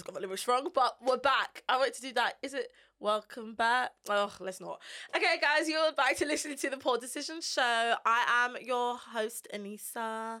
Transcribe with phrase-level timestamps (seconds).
[0.00, 1.62] just got the lyrics wrong, but we're back.
[1.68, 2.38] I want to do that.
[2.42, 2.68] Is it
[3.00, 3.90] welcome back?
[4.08, 4.80] Oh, let's not.
[5.14, 7.94] Okay, guys, you're back to listening to the Pour Decision Show.
[8.06, 10.40] I am your host, Anissa.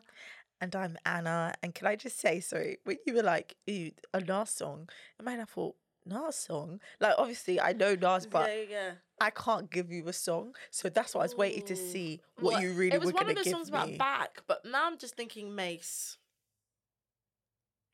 [0.62, 1.52] And I'm Anna.
[1.62, 4.88] And can I just say, sorry, when you were like, ooh, a Nas song,
[5.18, 5.74] in my mind I thought,
[6.06, 6.80] Nas song?
[6.98, 8.90] Like, obviously, I know Nas, but yeah, yeah.
[9.20, 10.54] I can't give you a song.
[10.70, 13.12] So that's why I was waiting to see what Well, you really It was were
[13.12, 13.98] one going of to those give songs about me.
[13.98, 16.16] back, but now I'm just thinking Mase.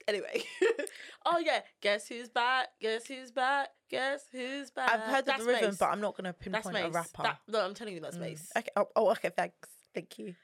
[0.09, 0.45] Anyway,
[1.27, 2.69] oh yeah, guess who's back?
[2.81, 3.69] Guess who's back?
[3.91, 4.93] Guess who's back?
[4.93, 5.79] I've heard That's the rhythm, Mase.
[5.79, 7.23] but I'm not going to that's pinpoint a rapper.
[7.25, 8.21] That, no, I'm telling you, that's Mm.
[8.21, 8.53] Mase.
[8.57, 8.69] Okay.
[8.77, 9.31] Oh, oh, okay.
[9.37, 9.69] Thanks.
[9.95, 10.35] Thank you.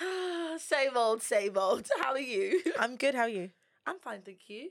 [0.58, 1.88] same old, same old.
[2.00, 2.62] How are you?
[2.78, 3.14] I'm good.
[3.14, 3.50] How are you?
[3.86, 4.70] I'm fine, thank you.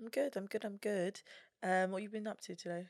[0.00, 0.34] I'm good.
[0.36, 0.64] I'm good.
[0.64, 1.20] I'm good.
[1.62, 2.86] Um, what have you been up to today?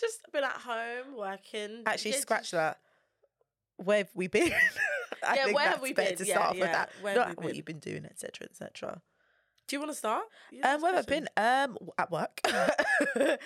[0.00, 1.82] Just been at home working.
[1.84, 2.78] Actually, Yeah, scratch just- that.
[3.76, 4.52] Where have we been?
[5.26, 6.16] I Yeah, think where have we been?
[6.16, 6.90] To Yeah, start off with yeah, that.
[7.02, 9.02] where have Not what you've been doing, etc., etc.
[9.68, 10.24] Do you want to start?
[10.50, 11.28] You Um, where have I been?
[11.36, 12.40] Um, at work.
[12.46, 12.54] no.
[13.16, 13.38] Um,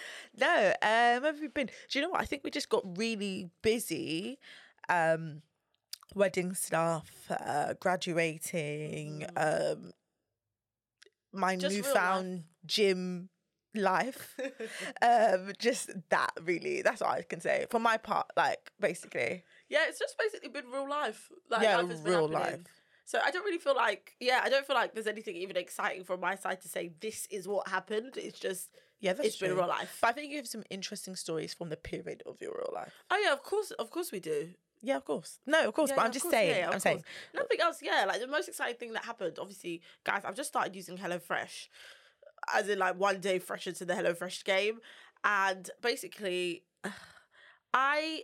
[0.81, 1.67] where have we been?
[1.67, 2.21] Do you know what?
[2.21, 4.39] I think we just got really busy.
[4.89, 5.43] Um,
[6.15, 9.93] wedding stuff, uh, graduating, um,
[11.33, 11.61] my Mm.
[11.61, 13.31] Just newfound gym
[13.75, 14.37] life.
[15.03, 16.83] um, just that really.
[16.83, 18.27] That's all I can say for my part.
[18.37, 21.31] Like basically, Yeah, it's just basically been real life.
[21.51, 22.61] Like yeah, life real happening.
[22.61, 22.82] life.
[23.05, 26.05] So I don't really feel like, yeah, I don't feel like there's anything even exciting
[26.05, 28.17] from my side to say this is what happened.
[28.17, 28.69] It's just,
[29.01, 29.59] Yeah, that's it's been true.
[29.59, 29.99] real life.
[30.01, 32.93] But I think you have some interesting stories from the period of your real life.
[33.11, 34.51] Oh yeah, of course, of course we do.
[34.85, 35.39] Yeah, of course.
[35.47, 35.91] No, of course.
[35.91, 36.57] Yeah, but yeah, I'm just course, saying.
[36.57, 37.05] yeah, I'm saying.
[37.35, 38.05] Nothing else, yeah.
[38.07, 41.69] Like the most exciting thing that happened, obviously, guys, I've just started using HelloFresh,
[42.55, 44.81] as in like one day fresher to the HelloFresh game,
[45.25, 46.63] and basically,
[47.75, 48.23] I.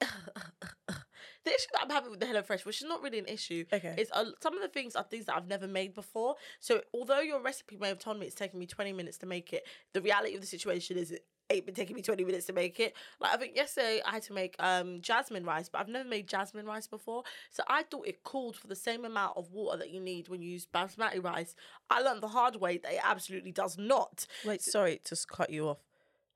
[0.00, 3.94] the issue that I'm having with the HelloFresh, which is not really an issue, Okay.
[3.98, 6.36] is uh, some of the things are things that I've never made before.
[6.60, 9.52] So although your recipe may have told me it's taking me 20 minutes to make
[9.52, 12.52] it, the reality of the situation is it ain't been taking me 20 minutes to
[12.52, 12.94] make it.
[13.20, 16.28] Like I think yesterday I had to make um jasmine rice, but I've never made
[16.28, 17.24] jasmine rice before.
[17.50, 20.42] So I thought it called for the same amount of water that you need when
[20.42, 21.54] you use basmati rice.
[21.88, 24.26] I learned the hard way that it absolutely does not.
[24.44, 25.78] Wait, sorry to cut you off.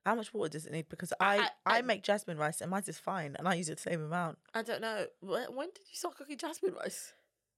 [0.05, 0.89] How much water does it need?
[0.89, 3.69] Because I, I- I, I- make jasmine rice and mine is fine, and I use
[3.69, 4.39] the same amount.
[4.55, 5.07] I don't know.
[5.21, 7.13] When, did you start cooking jasmine rice?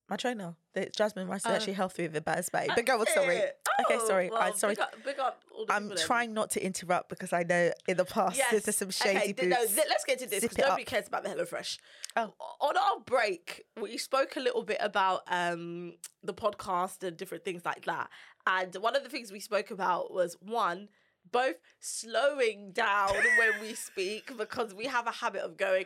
[0.09, 1.55] My trainer, the jasmine rice is Oh.
[1.55, 2.69] actually healthy with the basmati.
[2.77, 3.39] But go on, sorry.
[3.39, 3.47] Eh,
[3.85, 4.31] Okay, oh, sorry.
[4.31, 4.75] I well, sorry.
[4.77, 8.05] Big up, big up I'm people trying not to interrupt because I know in the
[8.07, 8.63] past Yes.
[8.65, 10.89] there's some shady okay, th- no, th- let's get to this because nobody up.
[10.89, 11.77] cares about the HelloFresh.
[12.17, 12.33] Oh.
[12.61, 17.65] On our break, we spoke a little bit about um, the podcast and different things
[17.67, 18.09] like that.
[18.47, 20.89] And one of the things we spoke about was one,
[21.33, 25.85] both slowing down when we speak because we have a habit of going.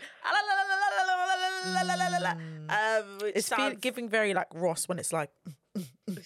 [3.34, 3.48] It's
[3.80, 5.30] giving very like Ross when it's like.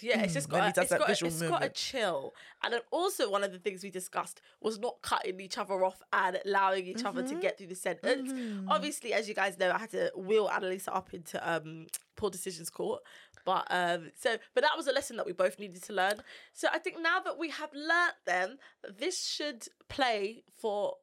[0.00, 2.32] yeah, it's just got, a, it's, got it's got a chill.
[2.62, 6.00] And then also one of the things we discussed was not cutting each other off
[6.14, 7.06] and allowing each mm-hmm.
[7.08, 8.32] other to get through the sentence.
[8.32, 8.70] Mm-hmm.
[8.70, 12.70] Obviously, as you guys know, I had to wheel Annalisa up into um, poor decisions
[12.70, 13.02] court
[13.44, 16.22] but um so but that was a lesson that we both needed to learn.
[16.52, 18.58] So I think now that we have learnt them,
[18.98, 20.94] this should play for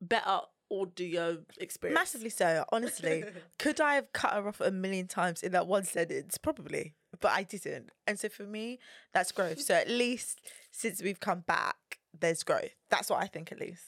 [0.00, 0.40] better
[0.72, 1.98] audio experience.
[1.98, 2.64] massively so.
[2.70, 3.24] Honestly,
[3.58, 6.38] could I have cut her off a million times in that one sentence?
[6.38, 7.90] Probably, but I didn't.
[8.06, 8.78] And so for me,
[9.12, 9.60] that's growth.
[9.60, 10.40] So at least
[10.70, 12.70] since we've come back, there's growth.
[12.88, 13.50] That's what I think.
[13.52, 13.82] At least.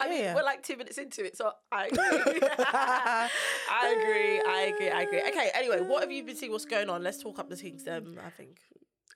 [0.00, 0.34] I mean, yeah.
[0.34, 2.00] we're like two minutes into it, so I agree.
[2.58, 3.28] I
[3.98, 4.40] agree.
[4.40, 4.90] I agree.
[4.90, 5.20] I agree.
[5.20, 5.50] Okay.
[5.54, 6.52] Anyway, what have you been seeing?
[6.52, 7.02] What's going on?
[7.02, 7.86] Let's talk up the things.
[7.88, 8.58] Um, I think.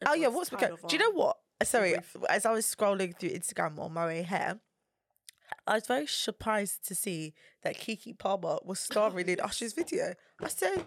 [0.07, 0.77] Oh yeah, what's kind going?
[0.89, 1.37] Do you know what?
[1.63, 2.17] Sorry, brief.
[2.29, 4.59] as I was scrolling through Instagram on my way here,
[5.67, 10.15] I was very surprised to see that Keke Palmer was starring in Usher's video.
[10.41, 10.87] I said,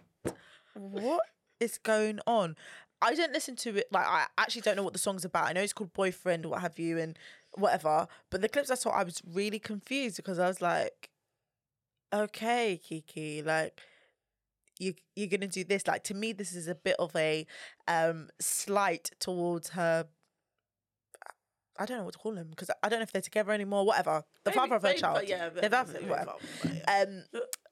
[0.73, 1.23] "What
[1.59, 2.55] is going on?"
[3.01, 3.87] I didn't listen to it.
[3.91, 5.47] Like, I actually don't know what the song's about.
[5.47, 7.17] I know it's called "Boyfriend" or what have you, and
[7.57, 8.07] whatever.
[8.29, 11.09] But the clips I saw, I was really confused because I was like,
[12.13, 13.79] "Okay, Keke, like."
[14.77, 17.47] you you're gonna do this like to me this is a bit of a
[17.87, 20.05] um slight towards her
[21.79, 23.85] I don't know what to call him because I don't know if they're together anymore.
[23.85, 26.33] Whatever, the Maybe- father of her maybe, child, yeah, the but- father, maybe whatever.
[26.61, 27.03] but yeah.
[27.07, 27.23] Um,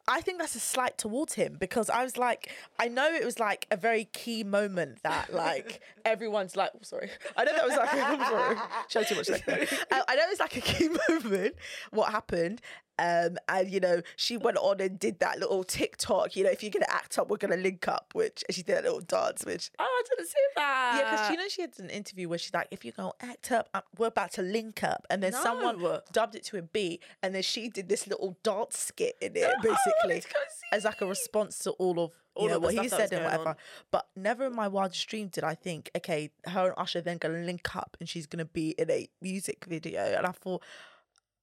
[0.08, 3.40] I think that's a slight towards him because I was like, I know it was
[3.40, 7.78] like a very key moment that like everyone's like, oh, sorry, I know that was
[7.78, 8.58] like, I'm oh, sorry,
[8.90, 9.30] show too much.
[9.48, 9.48] Like,
[9.92, 11.56] I, I know it's like a key moment.
[11.92, 12.62] What happened?
[13.00, 16.36] Um, and you know, she went on and did that little TikTok.
[16.36, 18.12] You know, if you're gonna act up, we're gonna link up.
[18.14, 20.96] Which she did that little dance, which Oh, I didn't see that.
[21.00, 23.52] yeah, because you know she had an interview where she's like, "If you're gonna act
[23.52, 27.02] up, uh, we're about to link up," and then someone dubbed it to a beat,
[27.22, 29.72] and then she did this little dance skit in it, basically.
[29.72, 32.64] basically to go see as like a response to all of you All know of
[32.64, 33.50] what he stuff that was said and whatever.
[33.50, 33.56] on.
[33.92, 37.40] But never in my wildest dream did I think, okay, her and Usher then gonna
[37.44, 40.02] link up and she's gonna be in a music video.
[40.02, 40.64] And I thought,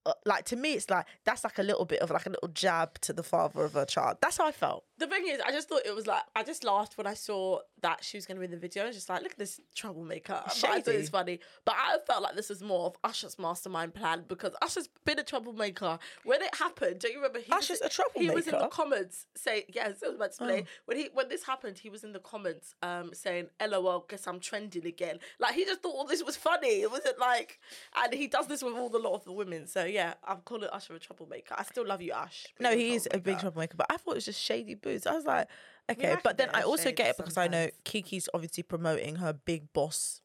[0.06, 2.48] Uh, like to me, it's like that's like a little bit of like a little
[2.48, 4.18] jab to the father of her child.
[4.20, 4.84] That's how I felt.
[5.00, 7.60] The thing is, I just thought it was like I just laughed when I saw
[7.80, 8.84] that she was going to be in the video.
[8.84, 10.42] I was just like, look at this troublemaker.
[10.44, 13.38] But I thought it was funny, but I felt like this was more of Usher's
[13.38, 15.98] mastermind plan because Usher's been a troublemaker.
[16.24, 17.38] When it happened, don't you remember?
[17.38, 18.30] He Usher's was, a troublemaker.
[18.30, 21.30] He was in the comments saying, "Yes, I was about to play." When he when
[21.30, 25.54] this happened, he was in the comments um, saying, "LOL, guess I'm trending again." Like
[25.54, 26.82] he just thought all this was funny.
[26.82, 27.58] It wasn't like,
[27.96, 29.66] and he does this with all the lot of the women.
[29.66, 31.54] So yeah, I'm calling Usher a troublemaker.
[31.56, 32.48] I still love you, Ash.
[32.60, 33.40] No, he is a big troublemaker.
[33.40, 35.06] troublemaker, but I thought it was just shady boots.
[35.06, 35.48] I was like,
[35.90, 37.68] okay, but then I also get it because I know.
[37.84, 40.20] Keke's obviously promoting her big boss.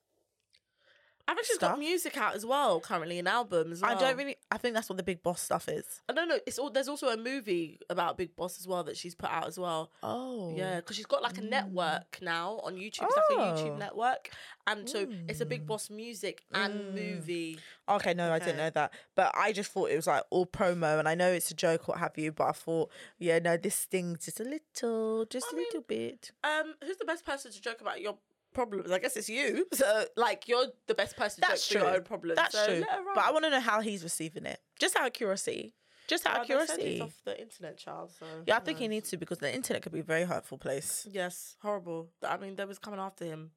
[1.28, 1.72] I think she's stuff.
[1.72, 3.96] got music out as well currently, an album as well.
[3.96, 4.38] I don't really.
[4.52, 6.02] I think that's what the big boss stuff is.
[6.08, 6.38] I don't know.
[6.46, 9.48] It's all there's also a movie about Big Boss as well that she's put out
[9.48, 9.92] as well.
[10.04, 11.50] Oh, Yeah, because she's got like a mm.
[11.50, 13.04] network now on YouTube.
[13.04, 13.56] It's like a Oh.
[13.56, 14.30] YouTube network,
[14.68, 15.68] and so it's a Big mm.
[15.68, 16.94] Boss music and mm.
[16.94, 17.60] movie.
[17.90, 18.64] Okay, no, I didn't Okay.
[18.64, 18.94] know that.
[19.16, 21.88] But I just thought it was like all promo, and I know it's a joke,
[21.88, 22.32] what have you.
[22.32, 25.82] But I thought, yeah, no, this stings just a little, just a I mean, little
[25.82, 26.32] bit.
[26.44, 28.18] Um, who's the best person to joke about your
[28.56, 28.90] problems?
[28.92, 29.68] I guess it's you.
[29.74, 31.88] So like you're the best person to That's joke true.
[31.88, 32.38] your own problems.
[32.38, 32.84] That's so true.
[33.14, 35.74] But I want to know how he's receiving it, just out of curiosity.
[36.08, 36.94] Just out of Well, they said curiosity.
[36.96, 38.12] it's off the internet, child.
[38.20, 40.58] So Yeah, I think he needs to because the internet could be a very hurtful
[40.58, 41.08] place.
[41.12, 42.10] Yes, horrible.
[42.28, 43.52] I mean, they was coming after him.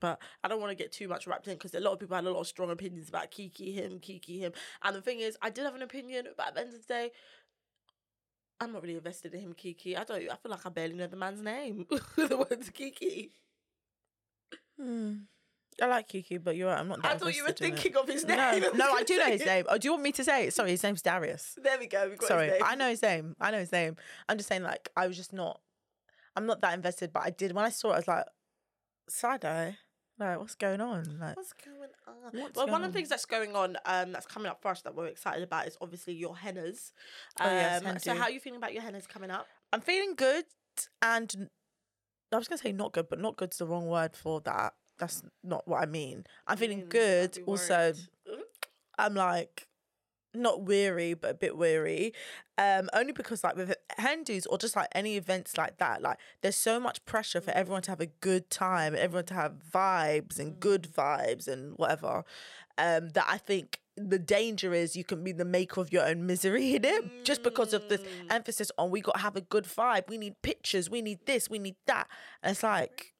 [0.00, 2.16] But I don't want to get too much wrapped in because a lot of people
[2.16, 4.52] had a lot of strong opinions about Keke him, Keke him.
[4.82, 6.86] And the thing is, I did have an opinion, but at the end of the
[6.86, 7.10] day,
[8.60, 9.96] I'm not really invested in him, Keke.
[9.98, 10.16] I don't.
[10.22, 11.86] I feel like I barely know the man's name.
[12.16, 13.30] the word's Keke.
[14.78, 15.14] Hmm.
[15.82, 16.78] I like Keke, but you're right.
[16.78, 17.02] I'm not.
[17.02, 18.36] That I thought you were thinking of his name.
[18.36, 19.64] No, no, I do know his name.
[19.68, 20.54] Oh, do you want me to say it?
[20.54, 21.58] Sorry, his name's Darius.
[21.60, 22.12] There we go.
[22.22, 22.52] Sorry.
[22.62, 23.34] I know his name.
[23.40, 23.96] I know his name.
[24.28, 25.60] I'm just saying, like, I was just not.
[26.36, 27.94] I'm not that invested, but I did when I saw it.
[27.94, 28.24] I was like,
[29.08, 29.78] side eye.
[30.18, 31.18] Like, what's going on?
[31.20, 32.40] Like, What's going on?
[32.40, 34.68] What's well, going one of the things that's going on, um, that's coming up for
[34.70, 36.92] us that we're excited about is obviously your hennas.
[37.40, 39.48] Um, Oh, yes, so how are you feeling about your hennas coming up?
[39.72, 40.44] I'm feeling good,
[41.02, 41.48] and
[42.34, 44.74] I was gonna say not good, but not good's the wrong word for that.
[44.98, 46.24] That's not what I mean.
[46.46, 47.38] I'm feeling Mm, good.
[47.46, 47.94] Also.
[48.96, 49.66] I'm like
[50.34, 52.12] not weary, but a bit weary.
[52.58, 56.56] Um, only because like with Hindus or just like any events like that, like there's
[56.56, 60.58] so much pressure for everyone to have a good time, everyone to have vibes and
[60.60, 62.24] good vibes and whatever.
[62.76, 66.26] Um, that I think the danger is you can be the maker of your own
[66.26, 68.00] misery in it just because of this
[68.30, 70.08] emphasis on we got to have a good vibe.
[70.08, 70.90] We need pictures.
[70.90, 71.48] We need this.
[71.48, 72.08] We need that.
[72.42, 73.12] And it's like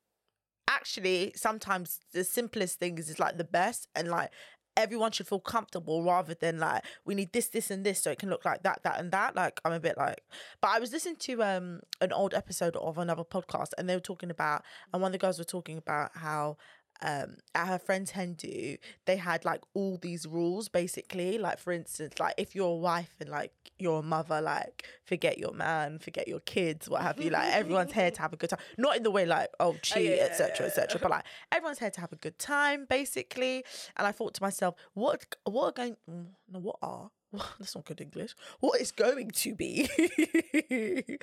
[0.69, 4.31] actually sometimes the simplest things is like the best and like
[4.77, 8.19] everyone should feel comfortable rather than like we need this this and this so it
[8.19, 10.23] can look like that that and that like i'm a bit like
[10.61, 14.01] but i was listening to um an old episode of another podcast and they were
[14.01, 16.57] talking about and one of the girls were talking about how
[17.03, 18.77] um at her friend's hen do
[19.07, 23.15] they had like all these rules basically like for instance like if you're a wife
[23.21, 27.31] and like you're a mother like forget your man forget your kids what have you
[27.31, 30.05] like everyone's here to have a good time not in the way like oh cheat
[30.05, 33.65] yeah, yeah, etc etc but like everyone's here to have a good time basically
[33.97, 37.11] and i thought to myself what what are going mm, no what are
[37.59, 38.35] that's not good English.
[38.61, 39.89] What is going to be?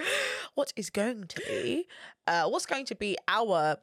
[0.56, 1.88] what is going to be?
[2.28, 3.78] Uh, what's going to be our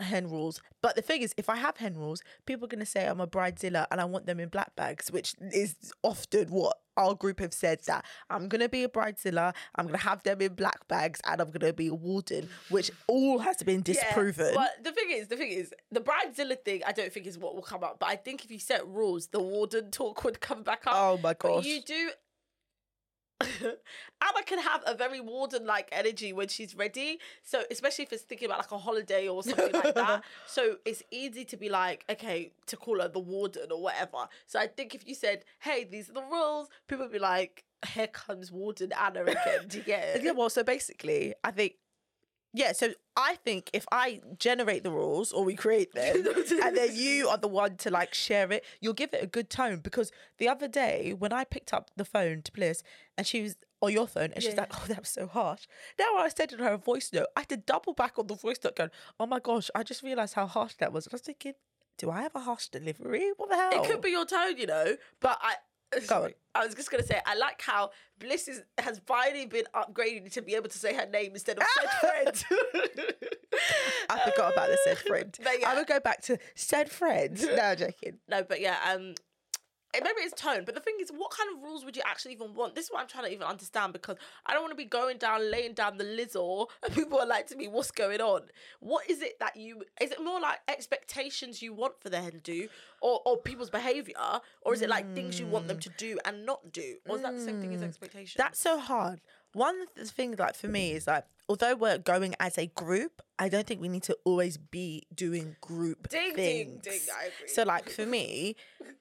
[0.00, 0.60] hen rules?
[0.82, 3.20] But the thing is, if I have hen rules, people are going to say I'm
[3.20, 7.40] a bridezilla and I want them in black bags, which is often what our group
[7.40, 10.54] have said that I'm going to be a bridezilla, I'm going to have them in
[10.54, 14.46] black bags, and I'm going to be a warden, which all has been disproven.
[14.54, 17.36] Yeah, but the thing is, the thing is, the bridezilla thing, I don't think is
[17.38, 17.98] what will come up.
[17.98, 20.94] But I think if you set rules, the warden talk would come back up.
[20.96, 21.66] Oh my But gosh.
[21.66, 22.10] you do.
[23.40, 27.18] Anna can have a very warden-like energy when she's ready.
[27.42, 30.22] So especially if it's thinking about like a holiday or something like that.
[30.46, 34.28] So it's easy to be like, okay, to call her the warden or whatever.
[34.46, 37.64] So I think if you said, "Hey, these are the rules," people would be like,
[37.94, 40.22] "Here comes Warden Anna again." Do you get it?
[40.22, 41.74] Yeah, well, so basically, I think,
[42.56, 46.16] yeah, so I think if I generate the rules or we create them
[46.64, 49.50] and then you are the one to like share it, you'll give it a good
[49.50, 49.80] tone.
[49.80, 52.82] Because the other day when I picked up the phone to Bliss
[53.16, 54.60] and she was on your phone and she's Yeah.
[54.62, 55.66] like, oh, that was so harsh.
[55.98, 57.26] Now I sent her a voice note.
[57.36, 60.02] I had to double back on the voice note going, oh my gosh, I just
[60.02, 61.06] realised how harsh that was.
[61.06, 61.52] And I was thinking,
[61.98, 63.30] do I have a harsh delivery?
[63.36, 63.70] What the hell?
[63.72, 65.54] It could be your tone, you know, but I.
[66.08, 66.30] Go on.
[66.54, 70.42] I was just gonna say I like how Bliss is, has finally been upgraded to
[70.42, 71.64] be able to say her name instead of
[72.02, 72.44] said friend.
[74.08, 75.38] I forgot about the said friend.
[75.42, 75.70] But yeah.
[75.70, 77.38] I would go back to said friend.
[77.56, 78.18] No, I'm joking.
[78.28, 79.14] No, but yeah, um,
[80.02, 82.54] maybe it's tone, but the thing is, what kind of rules would you actually even
[82.54, 82.74] want?
[82.74, 85.18] This is what I'm trying to even understand because I don't want to be going
[85.18, 88.42] down, laying down the lizzle, and people are like to me, "What's going on?"
[88.80, 89.82] What is it that you?
[90.00, 92.68] Is it more like expectations you want for the Hindu,
[93.00, 94.14] or or people's behavior,
[94.62, 97.22] or is it like things you want them to do and not do, or is
[97.22, 97.84] that the same thing as mm.
[97.84, 98.34] expectations?
[98.36, 99.20] That's so hard.
[99.52, 103.22] One of the things like for me is like, although we're going as a group,
[103.38, 106.82] I don't think we need to always be doing group Ding, ding, things.
[106.82, 107.48] ding, I agree.
[107.48, 108.56] So like for me,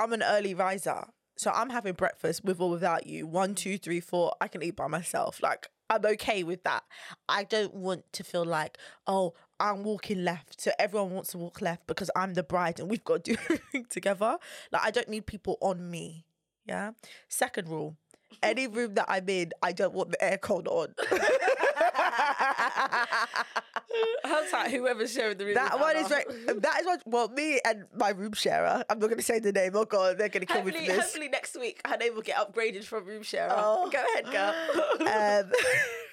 [0.00, 1.04] I'm an early riser.
[1.36, 3.26] So I'm having breakfast with or without you.
[3.26, 4.32] One, two, three, four.
[4.40, 5.42] I can eat by myself.
[5.42, 6.84] Like I'm okay with that.
[7.28, 10.60] I don't want to feel like, oh, I'm walking left.
[10.60, 13.38] So everyone wants to walk left because I'm the bride and we've got to do
[13.44, 14.38] everything together.
[14.72, 16.24] Like I don't need people on me.
[16.66, 16.92] Yeah.
[17.28, 17.96] Second rule.
[18.42, 20.94] Any room that I'm in, I don't want the aircon on.
[24.24, 24.70] How's that?
[24.70, 25.54] Whoever's sharing the room.
[25.54, 26.26] That one is right.
[26.62, 27.02] That is what.
[27.06, 28.84] Well, me and my room sharer.
[28.88, 29.72] I'm not going to say the name.
[29.74, 30.96] Oh God, they're going to kill me for this.
[30.96, 33.52] hopefully next week her name will get upgraded from room sharer.
[33.56, 33.90] Oh.
[33.90, 34.54] Go ahead, girl.
[35.10, 35.50] Um,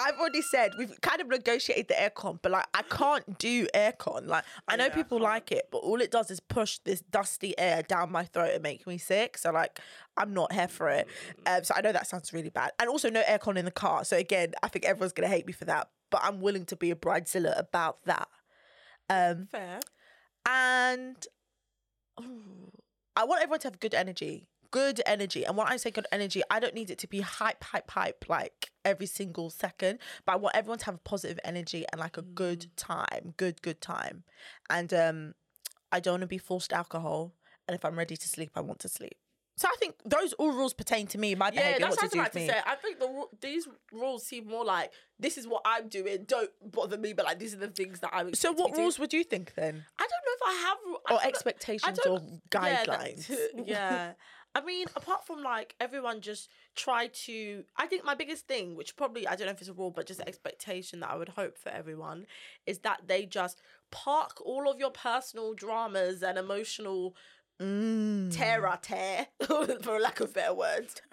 [0.00, 4.26] I've already said we've kind of negotiated the aircon, but like I can't do aircon.
[4.26, 7.58] Like I know Yeah, people like it, but all it does is push this dusty
[7.58, 9.36] air down my throat and make me sick.
[9.38, 9.80] So like
[10.16, 11.08] I'm not here for it.
[11.46, 14.04] Um, so I know that sounds really bad, and also no aircon in the car.
[14.04, 16.90] So again, I think everyone's gonna hate me for that, but I'm willing to be
[16.90, 18.28] a bridezilla about that.
[19.10, 19.80] Um, Fair.
[20.46, 21.16] and
[23.16, 24.46] I want everyone to have good energy.
[24.70, 25.44] Good energy.
[25.44, 28.26] And when I say good energy, I don't need it to be hype, hype, hype
[28.28, 29.98] like every single second.
[30.26, 33.34] But I want everyone to have positive energy and like a good time.
[33.36, 34.24] Good, good time.
[34.68, 35.34] And um
[35.90, 37.34] I don't want to be forced alcohol.
[37.66, 39.16] And if I'm ready to sleep, I want to sleep.
[39.58, 42.02] So I think those all rules pertain to me, my Yeah, behavior, that's what what
[42.02, 42.60] I was about to say.
[42.64, 46.24] I think the these rules seem more like this is what I'm doing.
[46.28, 48.34] Don't bother me, but like these are the things that I'm.
[48.34, 48.78] So what do.
[48.80, 49.84] rules would you think then?
[49.98, 52.20] I don't know if I have I Or expectations or
[52.54, 53.38] yeah, that guidelines?
[53.66, 54.12] Yeah.
[54.58, 58.96] I mean, apart from like everyone just try to, I think my biggest thing, which
[58.96, 61.56] probably I don't know if it's a rule, but just expectation that I would hope
[61.56, 62.26] for everyone,
[62.66, 63.62] is that they just
[63.92, 67.14] park all of your personal dramas and emotional
[67.60, 68.32] Mm.
[68.32, 69.26] tear a tear,
[69.82, 70.94] for lack of better words.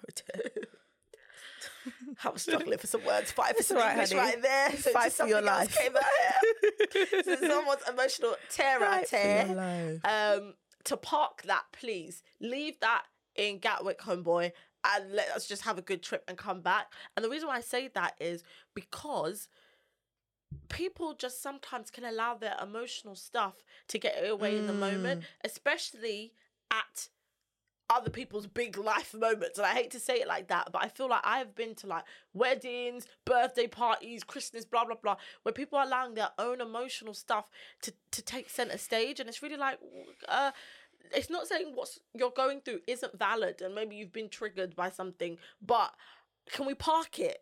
[2.24, 3.32] I was struggling for some words.
[3.32, 4.20] Five for some right, English honey.
[4.20, 4.70] right there.
[4.76, 5.76] So Fight for your life.
[5.76, 6.02] Came out
[7.24, 12.22] so someone's emotional tear a Fight tear um, to park that, please.
[12.40, 13.02] Leave that
[13.38, 14.52] in Gatwick, homeboy,
[14.84, 16.92] and let us just have a good trip and come back.
[17.16, 18.42] And the reason why I say that is
[18.74, 19.48] because
[20.68, 26.32] people just sometimes can allow their emotional stuff to get away in the moment, especially
[26.70, 27.08] at
[27.88, 29.58] other people's big life moments.
[29.58, 31.86] And I hate to say it like that, but I feel like I've been to
[31.86, 37.14] like weddings, birthday parties, Christmas, blah blah blah, where people are allowing their own emotional
[37.14, 37.50] stuff
[37.82, 39.78] to to take center stage, and it's really like,
[40.28, 40.50] uh,
[41.14, 44.90] it's not saying what you're going through isn't valid, and maybe you've been triggered by
[44.90, 45.92] something, but
[46.50, 47.38] can we park it?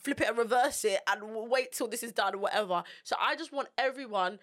[0.00, 2.82] flip it and reverse it and wait till this is done or whatever.
[3.04, 4.38] So I just want everyone,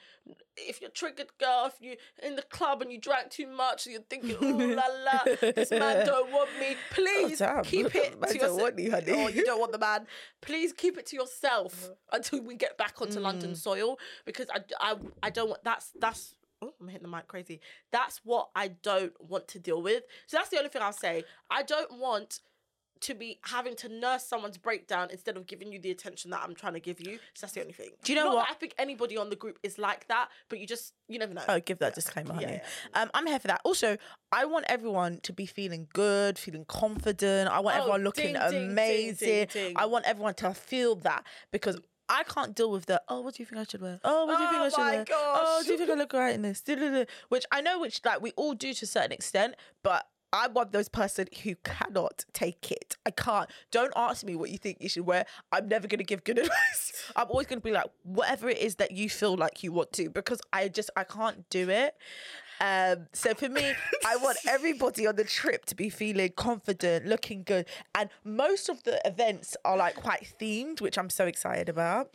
[0.56, 3.94] if you're triggered, girl, if you're in the club and you drank too much, and
[3.94, 4.46] you're thinking, oh
[4.76, 6.76] la la, this man don't want me.
[6.92, 7.64] Please damn.
[7.64, 8.62] keep it Man to don't yourself.
[8.62, 9.12] want you, honey.
[9.14, 10.06] Or you don't want the man.
[10.42, 13.24] Please keep it to yourself until we get back onto Mm.
[13.24, 16.36] London soil because I, I, I don't want that's that's.
[16.62, 17.60] Oh, I'm hitting the mic crazy.
[17.92, 20.04] That's what I don't want to deal with.
[20.28, 21.24] So that's the only thing I'll say.
[21.50, 22.40] I don't want
[23.02, 26.54] to be having to nurse someone's breakdown instead of giving you the attention that I'm
[26.54, 27.18] trying to give you.
[27.34, 27.90] So that's the only thing.
[28.04, 28.48] Do you know Not what?
[28.52, 31.42] I think anybody on the group is like that, but you just you never know.
[31.48, 32.62] Oh, give that disclaimer, honey.
[32.94, 33.62] Yeah, Um, I'm here for that.
[33.64, 33.98] Also,
[34.32, 37.50] I want everyone to be feeling good, feeling confident.
[37.50, 39.16] I want Oh, everyone looking ding, amazing.
[39.28, 39.74] ding, ding.
[39.78, 41.80] I want everyone to feel that because
[42.12, 44.00] I can't deal with the oh, what do you think I should wear?
[44.04, 45.06] Oh, what do you think Oh I should my wear?
[45.10, 46.62] Oh, do you think I look right in this?
[47.30, 50.06] Which I know, which like we all do to a certain extent, but.
[50.34, 52.96] I'm one of those person who cannot take it.
[53.06, 53.50] I can't.
[53.70, 55.26] Don't ask me what you think you should wear.
[55.52, 57.12] I'm never gonna give good advice.
[57.18, 60.10] I'm always gonna be like, whatever it is that you feel like you want to,
[60.10, 61.96] because I just I can't do it.
[62.62, 63.74] Um, so for me,
[64.06, 67.66] I want everybody on the trip to be feeling confident, looking good,
[67.96, 72.12] and most of the events are like quite themed, which I'm so excited about.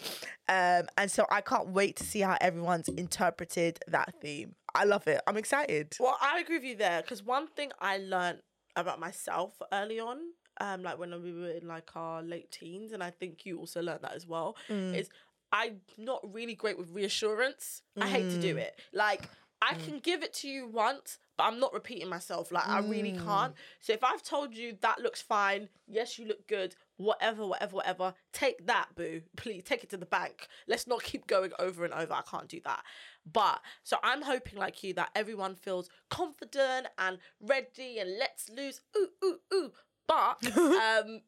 [0.49, 4.55] Um, and so I can't wait to see how everyone's interpreted that theme.
[4.75, 5.21] I love it.
[5.27, 5.97] I'm excited.
[5.99, 8.39] Well, I agree with you there because one thing I learned
[8.77, 10.19] about myself early on,
[10.61, 13.83] um, like when we were in like our late teens, and I think you also
[13.83, 15.09] learned that as well, is
[15.51, 17.83] I'm not really great with reassurance.
[18.01, 18.79] I hate to do it.
[18.93, 19.29] Like
[19.63, 22.53] I can give it to you once, but I'm not repeating myself.
[22.53, 23.55] Like I really can't.
[23.81, 28.15] So if I've told you that looks fine, yes, you look good, whatever, whatever, whatever.
[28.33, 29.23] Take that, boo.
[29.37, 30.49] Please take it to the bank.
[30.69, 32.13] Let's not keep going over and over.
[32.13, 32.83] I can't do that.
[33.31, 38.81] But so I'm hoping, like you, that everyone feels confident and ready and let's lose.
[38.97, 39.73] Ooh, ooh, ooh.
[40.07, 41.23] But um,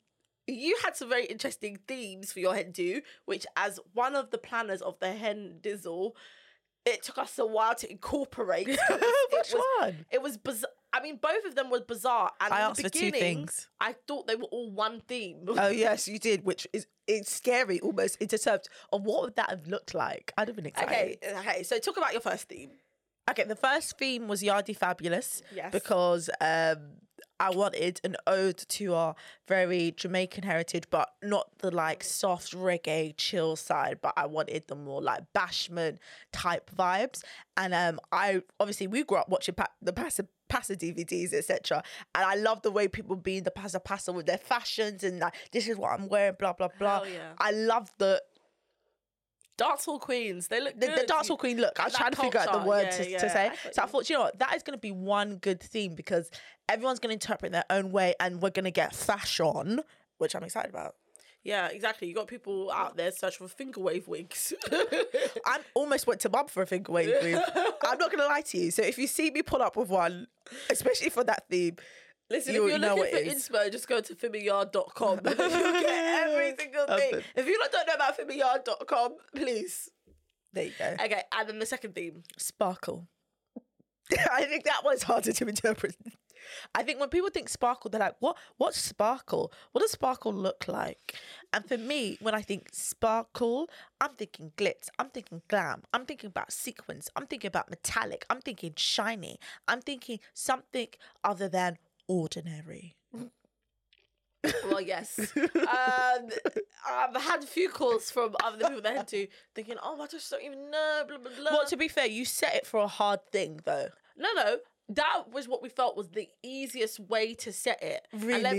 [0.46, 4.38] you had some very interesting themes for your hen do, which, as one of the
[4.38, 6.12] planners of the hen dizzle,
[6.88, 8.66] it took us a while to incorporate.
[8.68, 10.06] Which it was, one?
[10.10, 10.70] It was bizarre.
[10.92, 12.30] I mean, both of them were bizarre.
[12.40, 13.68] And I in asked the for two beginning, things.
[13.80, 15.44] I thought they were all one theme.
[15.46, 18.46] Oh yes, you did, which is it's scary almost in terms
[18.92, 20.32] of what would that have looked like.
[20.36, 21.18] I'd have been excited.
[21.22, 21.62] okay, okay.
[21.62, 22.70] So talk about your first theme.
[23.30, 25.42] Okay, the first theme was Yardy Fabulous.
[25.54, 25.72] Yes.
[25.72, 26.78] Because um
[27.40, 29.14] I wanted an ode to our
[29.46, 34.74] very Jamaican heritage, but not the like soft reggae chill side, but I wanted the
[34.74, 35.98] more like bashment
[36.32, 37.22] type vibes.
[37.56, 41.82] And um I obviously we grew up watching pa- the Passa Passa DVDs, etc.
[42.14, 45.20] And I love the way people be in the Passa Passa with their fashions and
[45.20, 47.02] like this is what I'm wearing, blah blah blah.
[47.04, 47.32] Yeah.
[47.38, 48.22] I love the
[49.58, 50.48] Dancehall queens.
[50.48, 51.08] They look the, good.
[51.08, 51.78] the dancehall queen look.
[51.80, 53.46] I was trying to figure out the word yeah, to, yeah, to say.
[53.48, 55.94] I so I thought, you know what, that is going to be one good theme
[55.94, 56.30] because
[56.68, 59.80] everyone's going to interpret their own way, and we're going to get fashion,
[60.18, 60.94] which I'm excited about.
[61.44, 62.08] Yeah, exactly.
[62.08, 64.52] You got people out there searching for finger wave wigs.
[65.46, 67.12] I almost went to mum for a finger wave.
[67.22, 67.36] wig.
[67.56, 68.70] I'm not going to lie to you.
[68.70, 70.26] So if you see me pull up with one,
[70.68, 71.76] especially for that theme,
[72.30, 75.20] Listen, You if you're know looking for inspo, just go to fimmyard.com.
[75.24, 77.22] You'll get every single thing.
[77.34, 79.90] If you don't know about fimmyard.com, please.
[80.52, 80.96] there you go.
[81.04, 82.22] Okay, and then the second theme.
[82.36, 83.08] Sparkle.
[84.32, 85.96] I think that one's harder to interpret.
[86.74, 88.36] I think when people think sparkle, they're like, "What?
[88.56, 89.52] What's sparkle?
[89.72, 91.14] What does sparkle look like?"
[91.52, 93.68] And for me, when I think sparkle,
[94.00, 94.88] I'm thinking glitz.
[94.98, 95.82] I'm thinking glam.
[95.92, 97.10] I'm thinking about sequins.
[97.16, 98.24] I'm thinking about metallic.
[98.30, 99.38] I'm thinking shiny.
[99.66, 100.88] I'm thinking something
[101.22, 101.76] other than
[102.08, 102.96] ordinary.
[104.70, 105.18] Well, yes.
[105.36, 106.28] um,
[106.88, 110.30] I've had a few calls from other people that had to thinking, oh, I just
[110.30, 111.50] don't even know, blah, blah, blah.
[111.52, 113.88] Well, to be fair, you set it for a hard thing, though.
[114.16, 114.58] no, no.
[114.90, 118.08] That was what we felt was the easiest way to set it.
[118.12, 118.56] And let-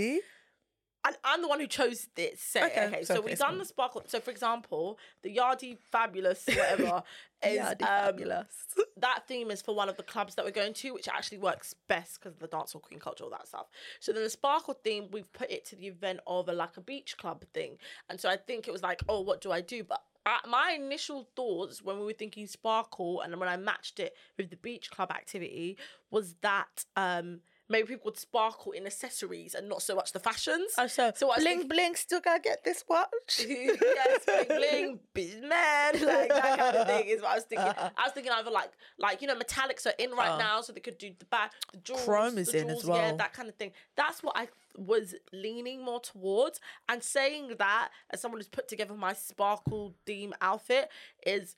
[1.04, 2.70] and I'm the one who chose this set.
[2.70, 4.02] Okay, Okay, so we've done the sparkle.
[4.06, 7.02] So, for example, the Yardi Fabulous, whatever,
[7.42, 8.54] is um, fabulous.
[8.98, 11.74] that theme is for one of the clubs that we're going to, which actually works
[11.88, 13.66] best because of the dancehall queen culture, all that stuff.
[13.98, 16.82] So then the sparkle theme, we've put it to the event of a like a
[16.82, 17.78] beach club thing,
[18.10, 19.82] and so I think it was like, oh, what do I do?
[19.84, 24.14] But uh, my initial thoughts when we were thinking sparkle, and when I matched it
[24.36, 25.78] with the beach club activity,
[26.10, 30.72] was that um maybe people would sparkle in accessories and not so much the fashions.
[30.76, 33.08] Oh, so, So bling thinking- bling, still gotta get this watch.
[33.48, 37.66] yes, bling bling, man, like that kind of thing is what I was thinking.
[37.78, 40.38] I was thinking either like like you know metallics are in right Oh.
[40.38, 42.98] now, so they could do the back, the jewels, Chrome is the in as jewels,
[42.98, 43.72] yeah, that kind of thing.
[43.96, 46.60] That's what I was leaning more towards.
[46.88, 50.88] And saying that as someone who's put together my sparkle theme outfit
[51.26, 51.56] is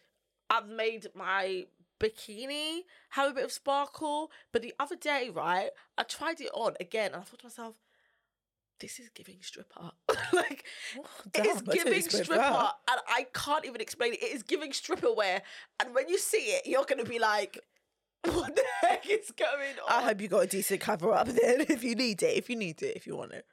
[0.50, 1.66] I've made my
[2.02, 4.30] bikini have a bit of sparkle.
[4.52, 7.76] But the other day, right, I tried it on again and I thought to myself,
[8.80, 9.92] this is giving stripper.
[10.32, 10.64] like
[11.34, 12.72] it is Damn, I giving stripper, that.
[12.90, 14.22] and I can't even explain it.
[14.22, 15.42] It is giving stripper wear,
[15.80, 17.58] and when you see it, you're gonna be like,
[18.24, 21.60] "What the heck is going on?" I hope you got a decent cover up then
[21.68, 23.46] if you need it, if you need it, if you want it.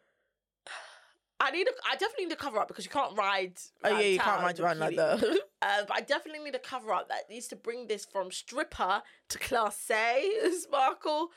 [1.41, 3.53] I need a, I definitely need a cover up because you can't ride.
[3.83, 5.23] Oh, yeah, you can't ride around like that.
[5.61, 9.01] Uh, but I definitely need a cover up that needs to bring this from stripper
[9.29, 11.29] to class A sparkle.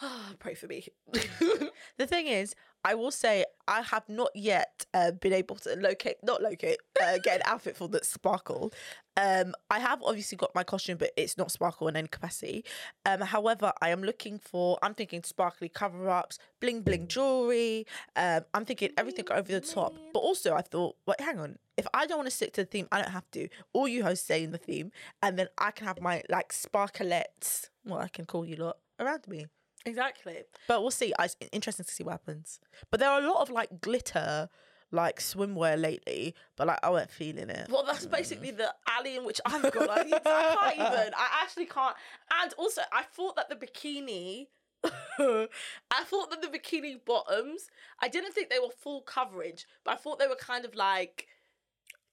[0.38, 0.86] Pray for me.
[1.96, 6.16] The thing is, I will say I have not yet uh, been able to locate,
[6.22, 8.72] not locate, uh, get an outfit for that sparkle.
[9.16, 12.64] Um, I have obviously got my costume, but it's not sparkle in any capacity.
[13.06, 14.78] Um, however, I am looking for.
[14.82, 17.86] I'm thinking sparkly cover ups, bling bling jewelry.
[18.16, 19.94] Um, I'm thinking everything over the top.
[20.12, 21.58] But also, I thought, wait, hang on.
[21.78, 23.48] If I don't want to stick to the theme, I don't have to.
[23.72, 24.92] All you hosts say in the theme,
[25.22, 29.26] and then I can have my like sparklettes, what I can call you lot, around
[29.26, 29.46] me.
[29.84, 30.44] Exactly.
[30.68, 31.12] But we'll see.
[31.18, 32.60] It's interesting to see what happens.
[32.90, 34.48] But there are a lot of like glitter,
[34.90, 36.34] like swimwear lately.
[36.56, 37.68] But like I weren't feeling it.
[37.70, 39.88] Well, that's basically the alley in which I've gone.
[39.90, 41.12] I, I can't even.
[41.16, 41.96] I actually can't.
[42.42, 44.46] And also, I thought that the bikini.
[45.18, 47.68] I thought that the bikini bottoms.
[48.00, 51.26] I didn't think they were full coverage, but I thought they were kind of like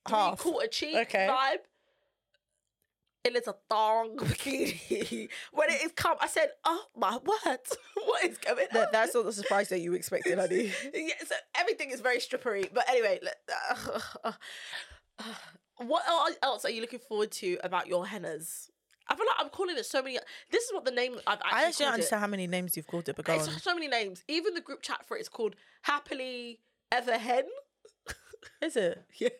[0.08, 0.40] three Half.
[0.40, 1.28] quarter cheek Okay.
[1.30, 1.58] vibe.
[3.24, 5.30] It is a thong bikini.
[5.52, 7.60] when it is come, I said, "Oh my word,
[8.06, 10.72] what is going on?" That, that's not the surprise that you expected, honey.
[10.94, 12.68] yeah, so everything is very strippery.
[12.74, 13.20] But anyway,
[15.78, 16.04] what
[16.42, 18.70] else are you looking forward to about your hennas?
[19.08, 20.18] I feel like I'm calling it so many.
[20.50, 21.94] This is what the name I've actually I actually don't called it.
[21.94, 23.40] understand how many names you've called it, but go on.
[23.40, 24.24] It's so many names.
[24.28, 26.60] Even the group chat for it is called Happily
[26.92, 27.46] Ever Hen.
[28.62, 29.04] Is it?
[29.20, 29.32] Yes.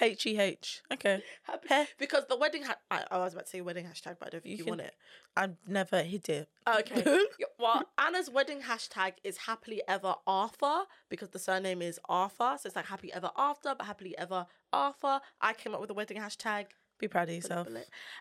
[0.00, 0.82] H E H.
[0.92, 1.22] Okay.
[1.44, 1.68] Happy.
[1.68, 1.86] Heh.
[1.98, 4.42] Because the wedding ha- I, I was about to say wedding hashtag, but I don't
[4.42, 4.94] think You you, can- want it.
[5.36, 6.48] I've never hit it.
[6.68, 7.02] Okay.
[7.58, 12.56] Well, Anna's wedding hashtag is happily ever Arthur because the surname is Arthur.
[12.60, 15.20] So it's like happy ever after, but happily ever Arthur.
[15.40, 16.66] I came up with the wedding hashtag.
[16.98, 17.66] Be proud of yourself.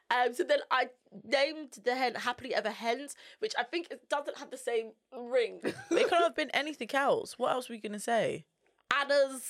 [0.10, 0.88] Um, so then I
[1.24, 5.60] named the hen happily ever hens, which I think it doesn't have the same ring.
[5.64, 7.38] It could have been anything else.
[7.38, 8.46] What else were you gonna say?
[8.94, 9.44] Anna's.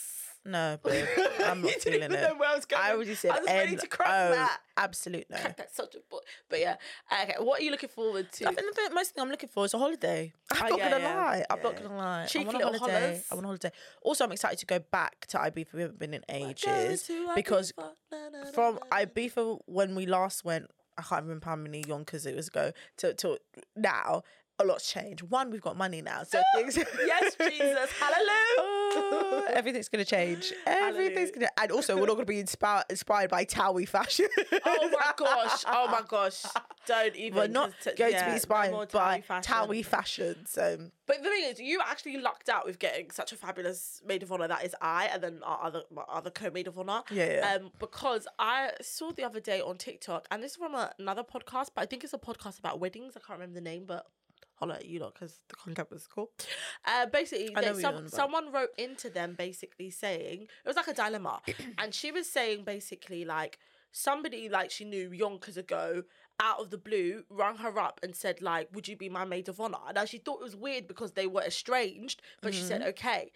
[0.48, 1.08] No, babe.
[1.44, 2.12] I'm not feeling it.
[2.12, 2.84] where I was going.
[2.84, 4.30] I already said I was ready N to crack O.
[4.36, 4.60] that.
[4.78, 5.38] Absolute no.
[5.58, 6.24] That's such a book.
[6.50, 6.76] But yeah.
[7.24, 7.36] Okay.
[7.40, 8.48] What are you looking forward to?
[8.48, 10.34] I think the most thing I'm looking for is a holiday.
[10.54, 11.16] Ah, I'm Oh, not yeah, gonna yeah.
[11.16, 11.46] lie.
[11.50, 11.82] I'm not yeah.
[11.82, 12.26] gonna lie.
[12.28, 13.24] Cheeky I want a little holiday.
[13.32, 13.72] I want a holiday.
[14.04, 15.74] Also, I'm excited to go back to Ibiza.
[15.74, 17.74] We haven't been in ages because
[18.54, 18.80] from.
[18.92, 23.14] Ibiza when we last went, I can't remember how many yonkers it was ago to
[23.16, 23.40] to
[23.76, 24.22] now.
[24.58, 25.22] A lot's changed.
[25.24, 26.78] One, we've got money now, so things.
[26.78, 27.92] yes, Jesus.
[28.00, 28.56] Hallelujah.
[28.58, 30.54] Oh, everything's gonna change.
[30.66, 34.28] Everything's gonna, and also we're not gonna be inspired inspired by Towie fashion.
[34.68, 35.64] Oh my gosh.
[35.68, 36.44] Oh my gosh.
[36.86, 37.38] Don't even.
[37.38, 39.54] We're not t- going yeah, to be inspired more by fashion.
[39.54, 40.46] Towie fashion.
[40.46, 44.24] So But the thing is, you actually lucked out with getting such a fabulous maid
[44.24, 47.02] of honor that is I, and then our other my other co maid of honor.
[47.12, 47.56] Yeah, yeah.
[47.56, 51.24] Um, because I saw the other day on TikTok, and this is from a, another
[51.24, 53.14] podcast, but I think it's a podcast about weddings.
[53.16, 54.06] I can't remember the name, but
[54.56, 56.32] holla at you lot because the content was cool.
[56.86, 61.42] Uh, basically, they, some, someone wrote into them basically saying it was like a dilemma,
[61.78, 63.60] and she was saying basically like
[63.92, 66.04] somebody like she knew yonkers ago
[66.42, 69.48] out of the blue rang her up and said like would you be my maid
[69.48, 69.78] of honor?
[69.96, 73.32] And she thought it was weird because they were estranged but she said okay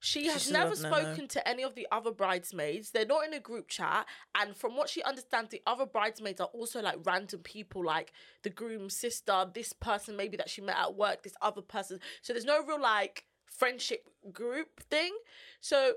[0.00, 2.90] she has should never spoken to any of the other bridesmaids.
[2.90, 4.06] They're not in a group chat.
[4.34, 8.50] And from what she understands, the other bridesmaids are also like random people, like the
[8.50, 11.98] groom's sister, this person maybe that she met at work, this other person.
[12.22, 15.16] So there's no real like friendship group thing.
[15.60, 15.94] So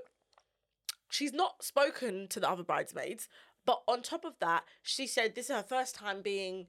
[1.08, 3.28] she's not spoken to the other bridesmaids.
[3.64, 6.66] But on top of that, she said this is her first time being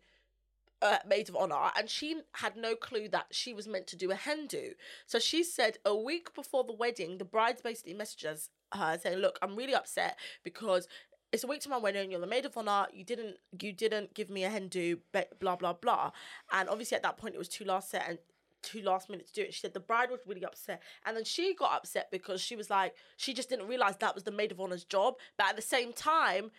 [0.84, 4.12] uh, maid of honor, and she had no clue that she was meant to do
[4.12, 4.74] a hen do.
[5.08, 9.18] So she said a week before the wedding, the brides basically messaged us, her saying,
[9.18, 10.88] "Look, I'm really upset because."
[11.32, 12.12] It's a week to my wedding.
[12.12, 12.86] You're the maid of honor.
[12.94, 13.38] You didn't.
[13.60, 15.00] You didn't give me a hen do.
[15.40, 16.12] Blah blah blah.
[16.52, 18.20] And obviously at that point it was too last set and
[18.62, 19.52] too last minute to do it.
[19.52, 22.70] She said the bride was really upset, and then she got upset because she was
[22.70, 25.16] like she just didn't realize that was the maid of honor's job.
[25.36, 26.52] But at the same time,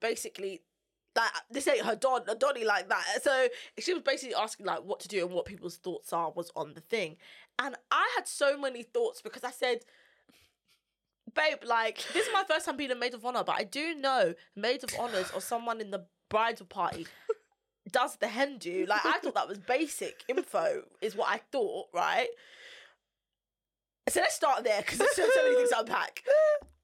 [0.00, 0.62] basically
[1.14, 3.04] like this ain't her don a donny like that.
[3.22, 3.48] So
[3.78, 6.74] she was basically asking like what to do and what people's thoughts are was on
[6.74, 7.16] the thing.
[7.58, 9.80] And I had so many thoughts because I said,
[11.34, 13.94] babe, like this is my first time being a maid of honor, but I do
[13.94, 17.06] know maid of honors or someone in the bridal party
[17.90, 18.86] does the hen do.
[18.88, 22.28] Like I thought that was basic info, is what I thought, right?
[24.08, 26.22] So let's start there because there's so, so many things to unpack.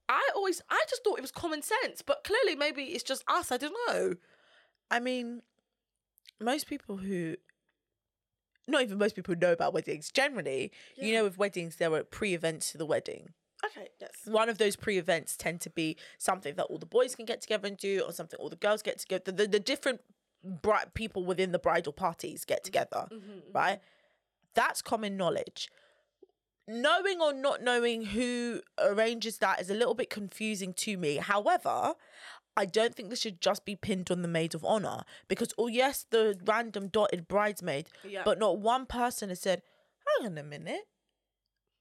[0.09, 3.51] I always, I just thought it was common sense, but clearly maybe it's just us.
[3.51, 4.15] I don't know.
[4.89, 5.43] I mean,
[6.41, 7.35] most people who,
[8.67, 12.33] not even most people know about weddings, generally, you know, with weddings, there are pre
[12.33, 13.29] events to the wedding.
[13.65, 14.11] Okay, yes.
[14.25, 17.41] One of those pre events tend to be something that all the boys can get
[17.41, 19.31] together and do, or something all the girls get together.
[19.31, 20.01] The, the, the different
[20.43, 23.79] bri- people within the bridal parties get together, Mm-hmm, right?
[24.55, 25.69] That's common knowledge.
[26.69, 31.15] Knowing or not knowing who arranges that is a little bit confusing to me.
[31.15, 31.93] However,
[32.55, 35.65] I don't think this should just be pinned on the maid of honor because, oh,
[35.67, 38.21] yes, the random dotted bridesmaid, Yeah.
[38.23, 39.63] but not one person has said,
[40.19, 40.81] hang on a minute.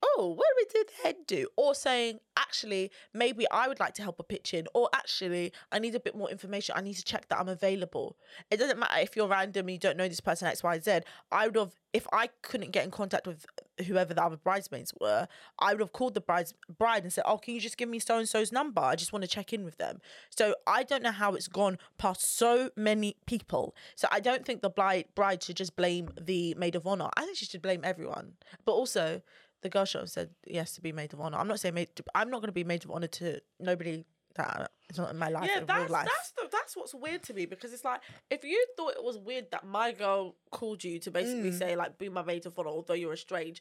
[0.00, 1.48] Oh, what do the head do?
[1.56, 5.80] Or saying, actually, maybe I would like to help a pitch in, or actually, I
[5.80, 6.76] need a bit more information.
[6.78, 8.16] I need to check that I'm available.
[8.50, 11.00] It doesn't matter if you're random and you don't know this person X, Y, Z.
[11.32, 13.44] I would have, if I couldn't get in contact with
[13.86, 17.38] whoever the other bridesmaids were, I would have called the bride's bride and said, "Oh,
[17.38, 18.80] can you just give me so and so's number?
[18.80, 21.78] I just want to check in with them." So I don't know how it's gone
[21.98, 23.74] past so many people.
[23.94, 27.10] So I don't think the bride bride should just blame the maid of honor.
[27.16, 28.34] I think she should blame everyone.
[28.64, 29.22] But also,
[29.62, 31.38] the girl should have said yes to be maid of honor.
[31.38, 31.88] I'm not saying maid.
[32.14, 34.04] I'm not going to be maid of honor to nobody
[34.38, 34.70] that
[35.10, 36.06] in my life yeah, that's life.
[36.06, 39.18] that's the, that's what's weird to me because it's like if you thought it was
[39.18, 41.58] weird that my girl called you to basically Mm.
[41.58, 43.60] say like be my maid of honor although you're estranged.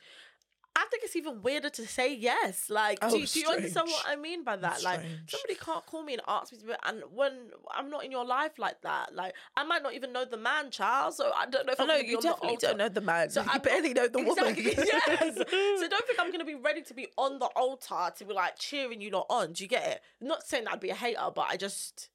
[0.79, 2.69] I think it's even weirder to say yes.
[2.69, 4.83] Like, Oh, do, do you understand what I mean by that?
[4.83, 5.31] Like, Strange.
[5.31, 7.33] somebody can't call me and ask me to, be, and when
[7.75, 10.69] I'm not in your life like that, like I might not even know the man,
[10.69, 11.15] child.
[11.15, 13.01] So I don't know if I I'm know gonna be you definitely don't know the
[13.01, 13.29] man.
[13.31, 14.85] So you I'm barely know the Exactly, woman.
[14.85, 15.35] yes.
[15.79, 18.59] So don't think I'm gonna be ready to be on the altar to be like
[18.59, 19.53] cheering you lot on.
[19.53, 20.01] Do you get it?
[20.21, 22.09] I'm Not saying I'd be a hater, but I just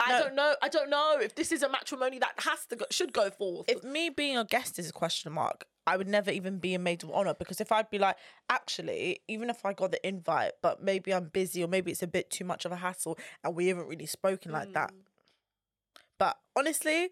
[0.00, 0.18] I No.
[0.24, 0.54] don't know.
[0.62, 3.68] I don't know if this is a matrimony that has to go, should go forth.
[3.68, 6.78] if me being a guest is a question mark, I would never even be a
[6.78, 8.16] maid of honor because if I'd be like,
[8.50, 12.06] actually, even if I got the invite, but maybe I'm busy or maybe it's a
[12.06, 14.92] bit too much of a hassle and we haven't really spoken like that.
[14.92, 14.98] Mm.
[16.18, 17.08] But honestly,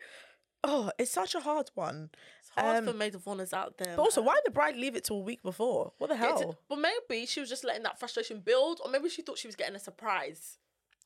[0.62, 2.10] oh, it's such a hard one.
[2.40, 3.96] It's hard Um, for maid of honors out there.
[3.96, 5.94] But also, why did the bride leave it till a week before?
[5.96, 6.58] What the hell?
[6.68, 9.56] Well, maybe she was just letting that frustration build, or maybe she thought she was
[9.56, 10.58] getting a surprise.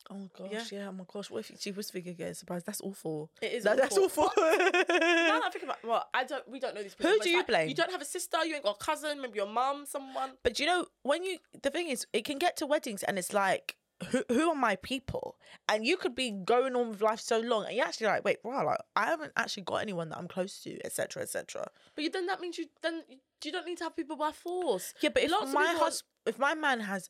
[0.09, 0.79] Oh my gosh, Yeah.
[0.79, 0.87] yeah.
[0.89, 2.65] Oh my gosh, what if she was thinking getting surprised?
[2.65, 3.29] That's awful.
[3.41, 4.25] It is That- That's awful.
[4.25, 4.43] awful.
[4.43, 6.47] Now that I think about, well, I don't.
[6.49, 7.11] We don't know these people.
[7.11, 7.69] Who do you like, blame?
[7.69, 8.43] You don't have a sister.
[8.45, 9.21] You ain't got a cousin.
[9.21, 9.85] Maybe your mum.
[9.87, 10.31] Someone.
[10.43, 13.33] But you know, when you the thing is, it can get to weddings and it's
[13.33, 13.75] like,
[14.09, 15.37] who who are my people?
[15.69, 18.37] And you could be going on with life so long, and you're actually like, wait,
[18.43, 21.67] wow, like I haven't actually got anyone that I'm close to, etc., etc.
[21.95, 23.03] But you, then that means you then
[23.43, 24.93] you don't need to have people by force.
[25.01, 27.09] Yeah, but if Lots my people- hus- if my man has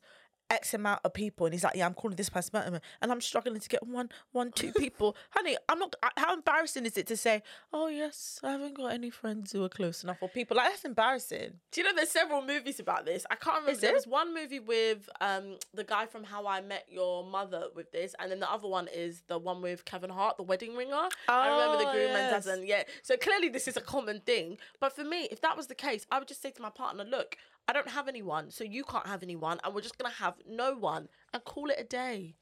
[0.52, 3.58] X amount of people and he's like, yeah, I'm calling this person, and I'm struggling
[3.60, 5.96] to get one, one, two people, honey, I'm not.
[6.16, 9.68] How embarrassing is it to say, oh yes, I haven't got any friends who are
[9.68, 11.54] close enough, or people like that's embarrassing.
[11.72, 13.24] Do you know there's several movies about this?
[13.30, 13.70] I can't remember.
[13.72, 13.94] Is There there?
[13.96, 18.14] was one movie with um the guy from How I Met Your Mother with this,
[18.18, 21.08] and then the other one is the one with Kevin Hart, The Wedding Ringer.
[21.28, 22.66] I remember the Oh, groom and doesn't.
[22.66, 22.82] Yeah.
[23.02, 24.58] So clearly this is a common thing.
[24.80, 27.04] But for me, if that was the case, I would just say to my partner,
[27.04, 27.36] look.
[27.68, 30.74] I don't have anyone, so you can't have anyone, and we're just gonna have no
[30.76, 32.34] one and call it a day.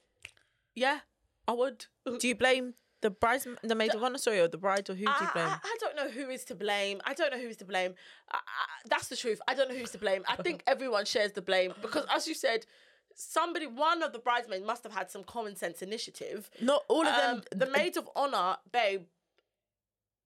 [0.74, 1.00] Yeah,
[1.46, 1.86] I would.
[2.18, 5.04] Do you blame the brides, the maid of honor, sorry, or the bride, or who
[5.04, 5.46] do you blame?
[5.48, 7.00] I, I don't know who is to blame.
[7.04, 7.94] I don't know who is to blame.
[8.30, 9.40] I, I, that's the truth.
[9.48, 10.22] I don't know who's to blame.
[10.28, 12.66] I think everyone shares the blame because, as you said,
[13.14, 16.50] somebody, one of the bridesmaids must have had some common sense initiative.
[16.60, 17.36] Not all of them.
[17.36, 19.02] Um, the maids of honor, babe.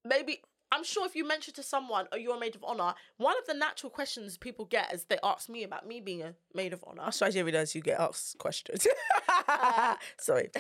[0.04, 0.42] Maybe
[0.74, 3.46] I'm sure if you mention to someone, "Oh, you're a maid of honor," one of
[3.46, 6.82] the natural questions people get is they ask me about me being a maid of
[6.84, 7.12] honor.
[7.12, 8.86] Sorry, I didn't realize you get asked questions.
[10.18, 10.50] sorry,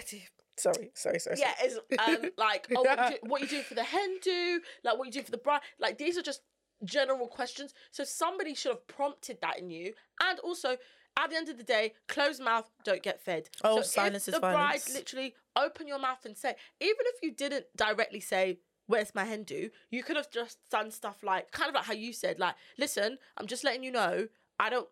[0.56, 1.36] sorry, sorry, sorry.
[1.38, 4.60] Yeah, it's um, like oh, what, you do, what you do for the hen do,
[4.84, 5.62] like what you do for the bride.
[5.80, 6.42] Like these are just
[6.84, 7.74] general questions.
[7.90, 9.94] So somebody should have prompted that in you.
[10.22, 10.76] And also,
[11.16, 13.48] at the end of the day, closed mouth don't get fed.
[13.62, 14.84] Oh, so silence if is the violence.
[14.84, 18.58] bride literally open your mouth and say, even if you didn't directly say.
[18.86, 19.70] Where's my hen do?
[19.90, 23.18] You could have just done stuff like, kind of like how you said, like, listen,
[23.36, 24.88] I'm just letting you know, I don't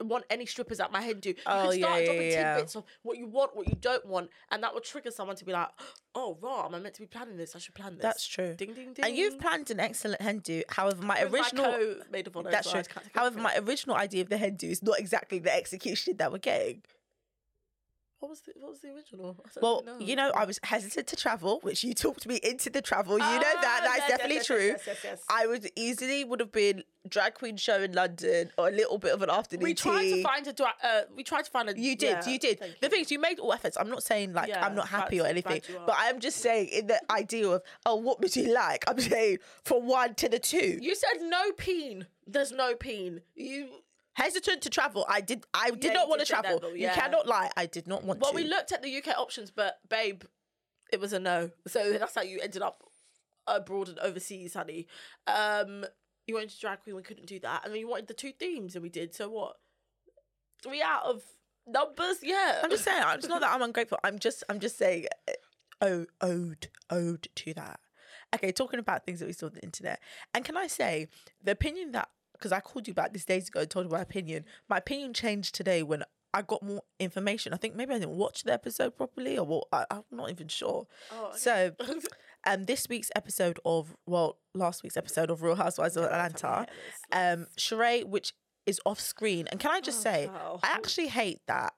[0.00, 1.30] want any strippers at my hen do.
[1.30, 2.54] You Oh, can start yeah, dropping yeah, yeah.
[2.54, 5.44] tidbits of what you want, what you don't want, and that would trigger someone to
[5.44, 5.68] be like,
[6.14, 6.66] "Oh, raw!
[6.66, 7.54] Am I meant to be planning this?
[7.54, 8.54] I should plan this." That's true.
[8.54, 9.04] Ding ding ding.
[9.04, 10.62] And you've planned an excellent hen do.
[10.68, 12.90] However, my With original co-maid of honor that's well, true.
[12.90, 15.54] I can't take However, my original idea of the hen do is not exactly the
[15.54, 16.82] execution that we're getting.
[18.22, 19.36] What was the what was the original?
[19.60, 22.80] Well, even you know, I was hesitant to travel, which you talked me into the
[22.80, 23.14] travel.
[23.14, 23.80] You know that.
[23.82, 24.66] Ah, That's yes, definitely yes, true.
[24.68, 25.22] yes, yes, yes.
[25.28, 29.12] I would easily would have been drag queen show in London or a little bit
[29.12, 30.14] of an afternoon we tried tea.
[30.16, 32.60] to find a dra- uh, we tried to find a You did, yeah, you did.
[32.60, 32.88] The you.
[32.88, 33.76] thing is, you made all efforts.
[33.78, 35.86] I'm not saying like Yeah, I'm not happy or anything, bad you are.
[35.86, 38.84] but I'm just saying in the idea of oh, what would you like?
[38.88, 40.78] I'm saying from one to the two.
[40.80, 42.06] You said no peen.
[42.26, 43.22] There's no peen.
[43.34, 43.68] You
[44.14, 45.06] Hesitant to travel.
[45.08, 45.44] I did.
[45.54, 46.60] I did Yeah, not you want did to say that travel.
[46.60, 47.50] though, You cannot lie.
[47.56, 48.24] I did not want to.
[48.24, 48.36] well, to.
[48.36, 50.24] we looked at the UK options, but babe,
[50.92, 51.50] it was a no.
[51.66, 52.82] So that's how you ended up
[53.46, 54.86] abroad and overseas, honey.
[55.26, 55.84] Um,
[56.26, 58.32] you wanted to drag queen, we couldn't do that, and then you wanted the two
[58.32, 59.14] themes, and we did.
[59.14, 59.56] So what?
[60.62, 61.22] Three out of
[61.66, 62.60] numbers, yeah.
[62.62, 63.02] I'm just saying.
[63.14, 63.98] It's not that I'm ungrateful.
[64.04, 64.44] I'm just.
[64.48, 65.06] I'm just saying.
[65.80, 67.80] Oh, ode, ode to that.
[68.34, 70.00] Okay, talking about things that we saw on the internet,
[70.34, 71.08] and can I say
[71.42, 72.08] the opinion that
[72.42, 74.44] because I called you back this days ago and told you my opinion.
[74.68, 76.02] My opinion changed today when
[76.34, 77.52] I got more information.
[77.54, 79.64] I think maybe I didn't watch the episode properly, or what.
[79.72, 80.86] I, I'm not even sure.
[81.12, 81.36] Oh, okay.
[81.38, 81.72] So,
[82.46, 86.66] um, this week's episode of well, last week's episode of Real Housewives of Atlanta,
[87.12, 88.32] um, Sheree, which
[88.66, 90.58] is off screen, and can I just Oh, say, wow.
[90.62, 91.74] I actually hate that.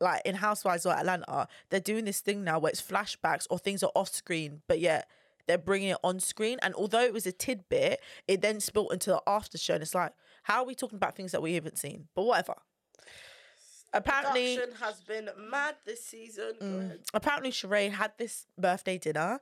[0.00, 3.84] Like in Housewives of Atlanta, they're doing this thing now where it's flashbacks or things
[3.84, 5.06] are off screen, but yet
[5.46, 6.58] they're bringing it on screen.
[6.62, 9.74] And although it was a tidbit, it then spilt into the after show.
[9.74, 10.12] And it's like,
[10.44, 12.08] how are we talking about things that we haven't seen?
[12.14, 12.54] But whatever.
[13.92, 16.54] Apparently, Production has been mad this season.
[16.60, 17.00] Ahead.
[17.12, 19.38] apparently Sheree had this birthday dinner.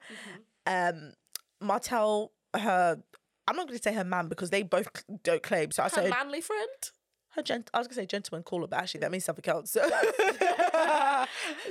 [0.67, 0.99] Mm-hmm.
[1.07, 1.13] Um,
[1.61, 3.01] Martell, her,
[3.47, 4.89] I'm not going to say her man because they both
[5.23, 5.71] don't claim.
[5.71, 6.69] So I said, manly friend.
[7.37, 7.71] Her gent.
[7.73, 9.71] I was going to say gentleman caller, but actually that means something else.
[9.73, 9.81] So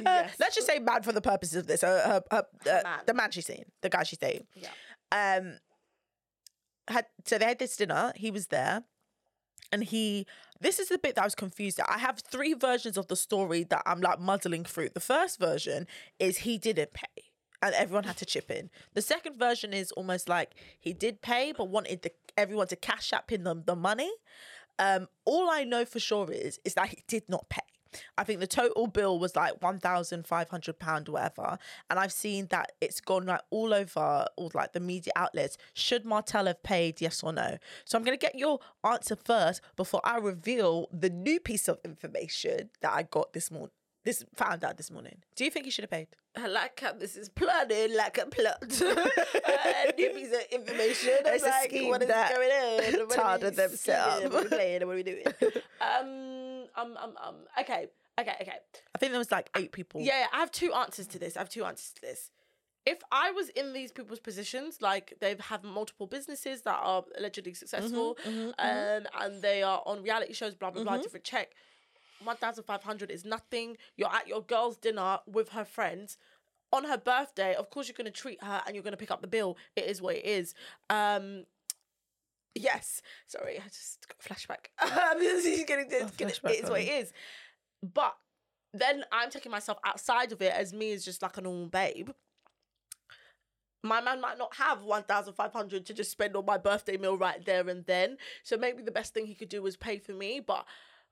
[0.02, 0.36] Yes.
[0.40, 1.82] let's just say man for the purposes of this.
[1.82, 3.00] Her, her, her, uh, man.
[3.06, 4.48] the man she's seeing, the guy she's dating.
[4.56, 4.70] Yeah.
[5.12, 5.58] Um,
[6.88, 8.14] had so they had this dinner.
[8.16, 8.84] He was there.
[9.72, 10.26] And he,
[10.60, 11.88] this is the bit that I was confused at.
[11.88, 14.90] I have three versions of the story that I'm like muddling through.
[14.90, 15.86] The first version
[16.18, 17.06] is he didn't pay
[17.62, 18.70] and everyone had to chip in.
[18.94, 23.14] The second version is almost like he did pay but wanted the, everyone to cash
[23.14, 24.12] up in the, the money.
[24.80, 27.62] Um, all I know for sure is is that he did not pay.
[28.18, 31.58] I think the total bill was like one thousand five hundred pound, whatever.
[31.90, 35.58] And I've seen that it's gone like all over all like the media outlets.
[35.74, 37.02] Should Martell have paid?
[37.02, 37.58] Yes or no?
[37.86, 42.70] So I'm gonna get your answer first before I reveal the new piece of information
[42.82, 43.72] that I got this morning.
[44.06, 45.18] This found out this morning.
[45.36, 46.08] Do you think he should have paid?
[46.38, 48.62] I like how this is planning like a plot.
[48.62, 51.14] new piece of information.
[51.26, 53.10] I'm It's like, what is that going on?
[53.10, 54.24] Todd we them set up.
[54.24, 54.88] What are we playing?
[54.88, 55.24] What are we doing?
[55.82, 57.36] um, um, um, um.
[57.60, 57.88] Okay,
[58.20, 58.60] okay, okay.
[58.96, 60.00] I think there was like eight people.
[60.00, 61.36] Yeah, I have two answers to this.
[61.36, 62.32] I have two answers to this.
[62.86, 67.54] If I was in these people's positions, like they have multiple businesses that are allegedly
[67.54, 71.54] successful, Mm-hmm, um, and they are on reality shows, blah blah blah, different check.
[72.24, 73.78] One thousand five hundred is nothing.
[73.96, 76.18] You're at your girl's dinner with her friends.
[76.72, 79.10] On her birthday, of course, you're going to treat her and you're going to pick
[79.10, 79.58] up the bill.
[79.76, 80.54] It is what it is.
[80.90, 81.46] Um,
[82.54, 83.02] yes.
[83.26, 84.68] Sorry, I just got a flashback.
[85.66, 87.12] Getting, Oh, getting, flashback, it is what it is.
[87.82, 88.16] But
[88.74, 92.10] then I'm taking myself outside of it as me as just like a normal babe.
[93.82, 97.68] My man might not have 1,500 to just spend on my birthday meal right there
[97.68, 98.18] and then.
[98.44, 100.42] So maybe the best thing he could do was pay for me.
[100.46, 100.66] But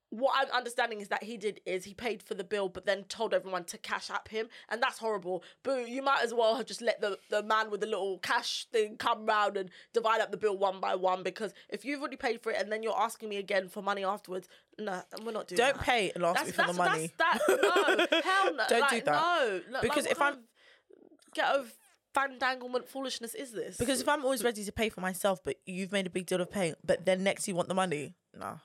[0.10, 3.04] what I'm understanding is that he did is he paid for the bill, but then
[3.04, 5.43] told everyone to cash app him, and that's horrible.
[5.63, 5.80] Boo!
[5.82, 8.96] You might as well have just let the, the man with the little cash thing
[8.98, 11.24] come round and divide up the bill one by one.
[11.24, 14.06] Because if you've already paid for it and then you're asking me again for money
[14.06, 14.48] afterwards,
[14.80, 15.74] no, we're not doing that.
[15.74, 15.84] Don't that.
[15.86, 17.12] pay and ask me for the money.
[17.17, 18.63] That's, that, no, hell no.
[18.70, 19.62] Don't like, do that.
[19.72, 20.43] No, Because like, if I'm-
[21.34, 21.74] get of
[22.15, 23.78] fandanglement foolishness is this?
[23.78, 26.41] Because if I'm always ready to pay for myself, but you've made a big deal
[26.41, 28.60] of paying, but then next you want the money, no.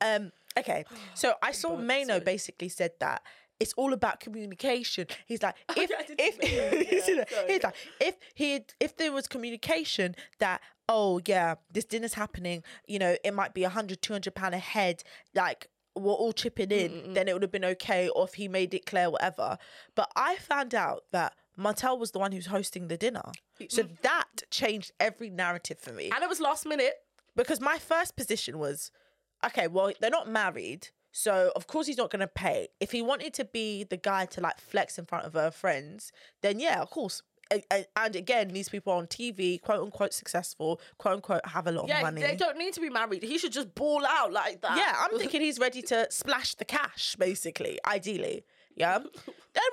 [0.00, 0.32] Um.
[0.58, 0.84] Okay.
[1.14, 2.20] So I saw But- Mano sorry.
[2.20, 3.22] basically said that
[3.60, 5.06] it's all about communication.
[5.26, 9.26] He's like, if if see yeah, he's like- he's like, if he if there was
[9.26, 14.12] communication that oh yeah this dinner's happening, you know it might be a hundred, two
[14.12, 15.02] hundred pound a head,
[15.34, 15.66] like
[15.96, 18.08] we're all chipping in, then it would have been okay.
[18.08, 19.58] Or if he made it clear, whatever.
[19.96, 21.34] But I found out that.
[21.60, 23.32] Martell was the one who's hosting the dinner.
[23.68, 24.00] So mm.
[24.02, 26.94] that changed every narrative for me and it was last minute.
[27.34, 28.92] because my first position was
[29.44, 32.68] okay well they're not married so of course he's not going to pay.
[32.80, 36.12] If he wanted to be the guy to like flex in front of her friends
[36.42, 37.22] then yeah of course.
[37.96, 41.96] And again these people on tv quote unquote successful quote unquote have a lot Yeah,
[41.98, 42.20] of money.
[42.20, 43.22] they don't need to be married.
[43.22, 44.76] He should just ball out like that.
[44.76, 48.44] yeah i'm thinking he's ready to splash the cash basically ideally
[48.76, 48.98] yeah?
[48.98, 49.06] Then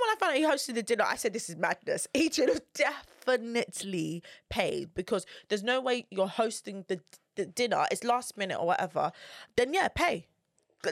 [0.02, 2.08] when i found out he hosted the dinner i said this is madness.
[2.14, 7.02] He should have definitely paid because there's no way you're hosting the,
[7.36, 9.12] the dinner it's last minute or whatever
[9.56, 10.28] then yeah pay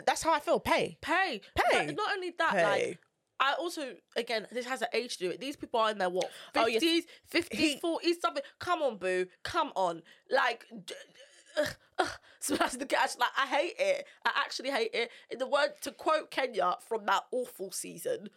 [0.06, 1.86] that's how i feel pay pay, Pay.
[1.88, 2.64] But not only that, Pay.
[2.64, 3.00] like.
[3.40, 5.40] I also, again, this has an age to do it.
[5.42, 6.82] These people are in their what, Oh, yes.
[6.82, 7.02] 50s,
[7.34, 8.44] 50s, 40s, something.
[8.60, 9.26] Come on, boo.
[9.44, 10.02] Come on.
[10.32, 10.94] Like, d-
[11.60, 12.08] ugh, ugh,
[12.40, 13.18] smash the cash.
[13.20, 14.06] Like, I hate it.
[14.26, 15.10] I actually hate it.
[15.30, 18.30] In the word, to quote Kenya from that awful season,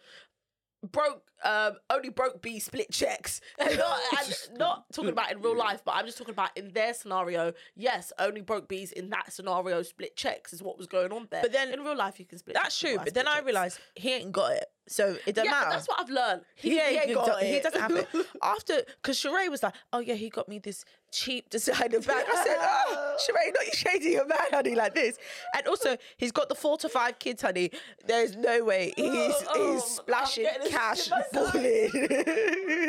[0.91, 3.41] broke um only broke B split checks.
[3.59, 6.71] And not and not talking about in real life but I'm just talking about in
[6.73, 7.53] their scenario.
[7.75, 11.41] Yes only broke B's in that scenario split checks is what was going on there.
[11.41, 13.45] But then- in real life you can split that's true but then i checks.
[13.45, 16.75] realized he ain't got it so it doesn't yeah matter that's what I've learned he,
[16.75, 18.07] yeah, he ain't got do- it he doesn't have it.
[18.43, 22.43] After, because Sheree was like, "Oh yeah, he got me this cheap designer bag." I
[22.43, 25.17] said, "Oh, Sheree, not you shading your man, honey, like this."
[25.55, 27.71] And also, he's got the four to five kids, honey.
[28.05, 31.89] There's no way he's Oh, oh he's splashing cash, balling.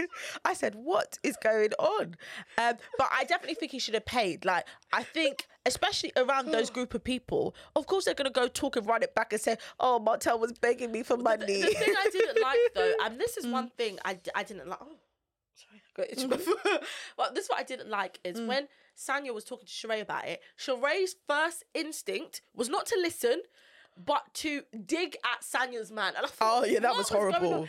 [0.48, 2.16] I said, "What is going on?"
[2.56, 4.44] Um, but I definitely think he should have paid.
[4.44, 5.46] Like, I think.
[5.66, 6.52] Especially around hmm.
[6.52, 9.42] those group of people, of course they're gonna go talk and run it back and
[9.42, 12.92] say, "Oh, Martell was begging me for money." the, the thing I didn't like though
[13.02, 13.52] and this is hmm.
[13.52, 14.96] one thing I, I didn't like oh
[15.54, 16.80] sorry I got itchy before.
[17.16, 18.46] well this is what I didn't like is mm.
[18.46, 23.42] when Sanya was talking to Sheree about it Sheree's first instinct was not to listen
[24.04, 27.68] but to dig at Sanya's man and I thought Oh, yeah, that was horrible.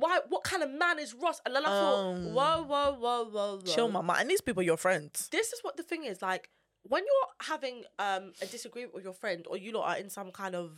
[0.00, 3.24] Why what kind of man is Ross and then I thought Um, whoa whoa whoa
[3.24, 4.16] whoa whoa Chill, mama.
[4.18, 5.28] And these people are your friends.
[5.30, 6.48] this is what the thing is like
[6.82, 10.30] when you're having um a disagreement with your friend or you lot are in some
[10.30, 10.70] kind of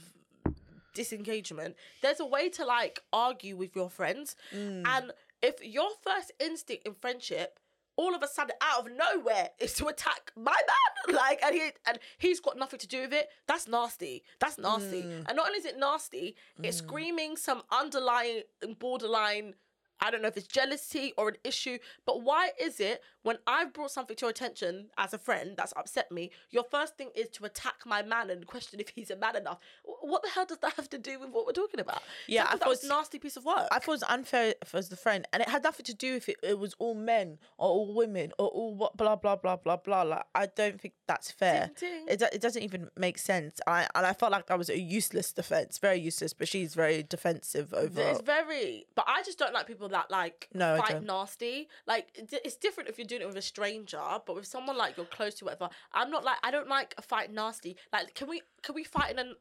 [0.94, 6.87] disengagement there's a way to like argue with your friends and if your first instinct
[6.87, 7.59] in friendship
[8.01, 11.15] all of a sudden out of nowhere is to attack my man.
[11.21, 13.29] Like and he and he's got nothing to do with it.
[13.49, 14.23] That's nasty.
[14.39, 15.03] That's nasty.
[15.03, 15.25] Mm.
[15.27, 16.87] And not only is it nasty it's mm.
[16.87, 18.43] screaming some underlying
[18.79, 19.55] borderline
[20.01, 23.73] I don't know if it's jealousy or an issue, but why is it when I've
[23.73, 27.29] brought something to your attention as a friend that's upset me, your first thing is
[27.31, 29.59] to attack my man and question if he's a man enough?
[29.85, 32.03] What the hell does that have to do with what we're talking about?
[32.27, 33.69] Yeah, I thought that was a nasty piece of work.
[33.71, 36.29] I thought it was unfair as the friend, and it had nothing to do if
[36.29, 39.77] it, it was all men or all women or all what blah blah blah blah
[39.77, 40.03] blah.
[40.03, 41.71] Like I don't think that's fair.
[41.79, 42.07] Ding, ding.
[42.09, 43.61] It it doesn't even make sense.
[43.67, 46.33] I and I felt like that was a useless defense, very useless.
[46.33, 48.01] But she's very defensive over.
[48.01, 48.07] It.
[48.07, 51.69] It's very, but I just don't like people that like No, fight nasty.
[51.87, 55.07] Like it's different if you're doing it with a stranger, but with someone like you're
[55.07, 55.69] close to, whatever.
[55.93, 57.77] I'm not like I don't like a fight nasty.
[57.93, 59.35] Like, can we can we fight in an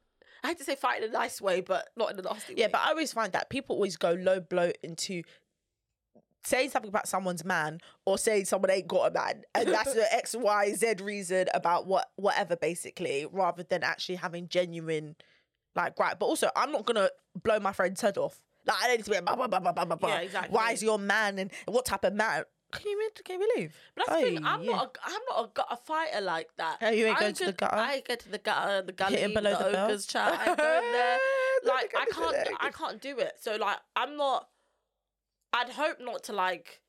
[0.44, 2.68] I hate to say fight in a nice way, but not in a nasty Yeah,
[2.68, 2.72] way.
[2.74, 5.24] but I always find that people always go low blow into
[6.46, 10.14] saying something about someone's man or saying someone ain't got a man, and that's the
[10.14, 15.16] X Y Z reason about what whatever basically, rather than actually having genuine
[15.76, 16.18] like right.
[16.18, 17.10] But also, I'm not gonna
[17.44, 18.40] blow my friend's head off.
[18.70, 20.10] Like I don't need to be blah, blah, blah, blah, blah, blah, blah.
[20.10, 20.56] Yeah, exactly.
[20.56, 22.44] Why is your man and what type of man?
[22.72, 23.76] Can you really- can you believe?
[23.96, 24.46] But that's the thing.
[24.46, 24.72] I'm yeah.
[24.72, 24.98] not.
[25.04, 26.78] A, I'm not a, a fighter like that.
[26.82, 27.76] Oh, you ain't I going to the gutter?
[27.76, 29.90] I ain't get to the gutter, the gully, Hitting below the, the belt?
[29.90, 30.34] ogres chat.
[30.34, 31.18] I ain't going there.
[31.66, 32.50] Like I can't.
[32.60, 33.34] I can't do it.
[33.42, 34.48] So like I'm not.
[35.52, 36.80] I'd hope not to like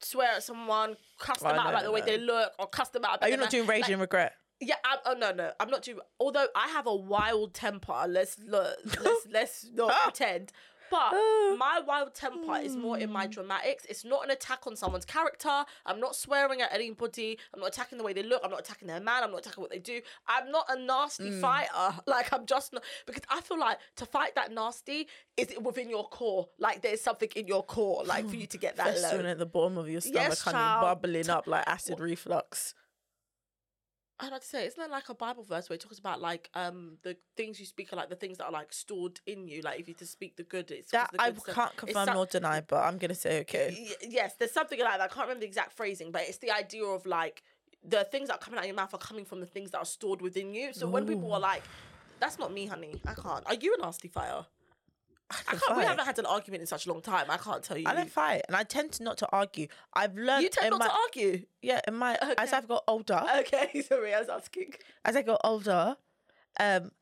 [0.00, 2.06] swear at someone, cuss them Oh, out no, about the way no.
[2.06, 3.10] they look, or cuss them out.
[3.10, 4.32] Are about you their not doing rage like, and regret?
[4.60, 5.98] Yeah, I'm, oh no, no, I'm not doing.
[6.18, 10.00] Although I have a wild temper, let's look, let's let's not ah.
[10.04, 10.52] pretend.
[10.90, 11.12] But
[11.58, 13.12] my wild temper is more in Hmm.
[13.14, 13.84] my dramatics.
[13.88, 15.64] It's not an attack on someone's character.
[15.84, 17.38] I'm not swearing at anybody.
[17.54, 18.42] I'm not attacking the way they look.
[18.44, 19.22] I'm not attacking their man.
[19.24, 20.00] I'm not attacking what they do.
[20.28, 21.40] I'm not a nasty Hmm.
[21.40, 21.94] fighter.
[22.06, 25.88] Like I'm just not because I feel like to fight that nasty is it within
[25.90, 26.48] your core.
[26.58, 29.30] Like there's something in your core, like for you to get that Festering low.
[29.30, 32.74] at the bottom of your stomach, Yes, kind of bubbling up like acid reflux.
[34.18, 36.48] I'd like to say, isn't there like a Bible verse where it talks about like
[36.54, 39.60] um the things you speak are like the things that are like stored in you,
[39.62, 42.06] like if you to speak the good, it's That the I good stuff- can't confirm
[42.06, 43.76] some- nor deny, but I'm gonna say okay.
[43.78, 45.10] Y- yes, there's something like that.
[45.10, 47.42] I can't remember the exact phrasing, but it's the idea of like
[47.84, 49.78] the things that are coming out of your mouth are coming from the things that
[49.78, 50.72] are stored within you.
[50.72, 51.62] So when people are like,
[52.18, 53.00] "That's not me, honey.
[53.06, 54.46] I can't." Are you a nasty fighter?
[55.30, 55.78] I can can't.
[55.78, 57.26] We haven't had an argument in such a long time.
[57.28, 57.84] I can't tell you.
[57.86, 59.66] I don't fight, and I tend to not to argue.
[59.92, 61.42] I've learned you tend not my to argue.
[61.62, 64.74] yeah in my as I've got older, Okay, sorry, I was asking.
[65.04, 65.96] as I got older,
[66.60, 66.92] um,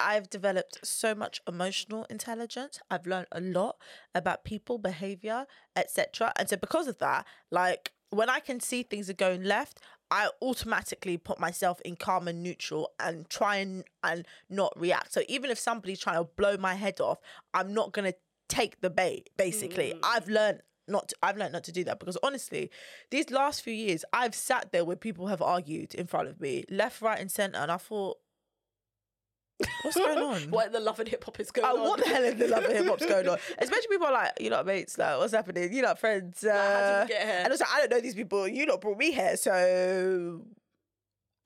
[0.00, 2.80] I've developed so much emotional intelligence.
[2.90, 3.76] I've learned a lot
[4.14, 6.32] about people, behavior, etc.
[6.36, 10.30] And so because of that, like when I can see things are going left, I
[10.42, 15.12] automatically put myself in calm and neutral and try and and not react.
[15.12, 17.18] So even if somebody's trying to blow my head off,
[17.54, 18.14] I'm not gonna
[18.48, 19.30] take the bait.
[19.36, 20.00] Basically, mm.
[20.02, 22.70] I've learned not to, I've learned not to do that because honestly,
[23.10, 26.64] these last few years, I've sat there where people have argued in front of me,
[26.68, 28.18] left, right, and center, and I thought,
[29.82, 30.42] what's going on?
[30.50, 31.88] What in the love and hip hop is going Oh, on?
[31.88, 33.38] what the hell is the love and hip hop's going on?
[33.58, 35.72] Especially people are like, you know, mates, like, what's happening?
[35.72, 36.44] You know, friends.
[36.44, 37.40] Uh, how did we get here?
[37.44, 38.46] And also, I don't know these people.
[38.48, 40.42] You lot brought me here, so.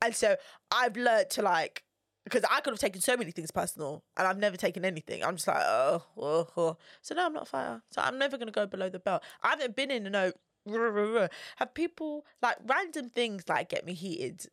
[0.02, 0.36] And so
[0.70, 1.82] I've learned to like,
[2.24, 5.22] because I could have taken so many things personal, and I've never taken anything.
[5.24, 6.76] I'm just like, oh, oh, oh.
[7.02, 7.82] so no, I'm not a fighter.
[7.90, 9.22] So I'm never gonna go below the belt.
[9.42, 10.32] I haven't been in a no.
[11.56, 14.46] Have people like random things like get me heated?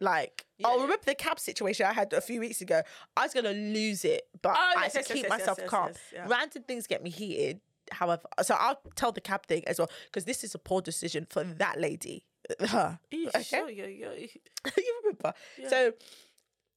[0.00, 0.82] Like, oh, Yeah.
[0.82, 2.82] remember the cab situation I had a few weeks ago?
[3.16, 5.58] I was gonna lose it, but Oh, I yes, had to yes, keep yes, myself
[5.66, 5.92] calm.
[6.12, 6.26] yeah.
[6.28, 7.60] Random things get me heated.
[7.90, 11.26] However, so I'll tell the cab thing as well because this is a poor decision
[11.28, 12.24] for that lady.
[12.68, 12.98] Her.
[13.12, 13.42] Okay.
[13.42, 14.10] sure, yeah, yeah.
[14.76, 15.32] you remember?
[15.68, 15.92] So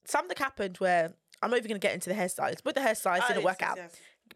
[0.04, 1.12] something happened where
[1.42, 3.78] I'm not even gonna get into the hairstylist, but the hairstylist Ah, didn't work out.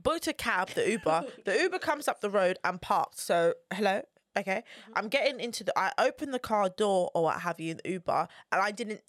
[0.02, 1.24] Booked a cab, the Uber.
[1.44, 3.18] the Uber comes up the road and parked.
[3.18, 4.02] So hello.
[4.36, 4.92] Okay, Mm-hmm.
[4.98, 5.72] I'm getting into the.
[5.78, 9.00] I opened the car door or what have you in the Uber, and I didn't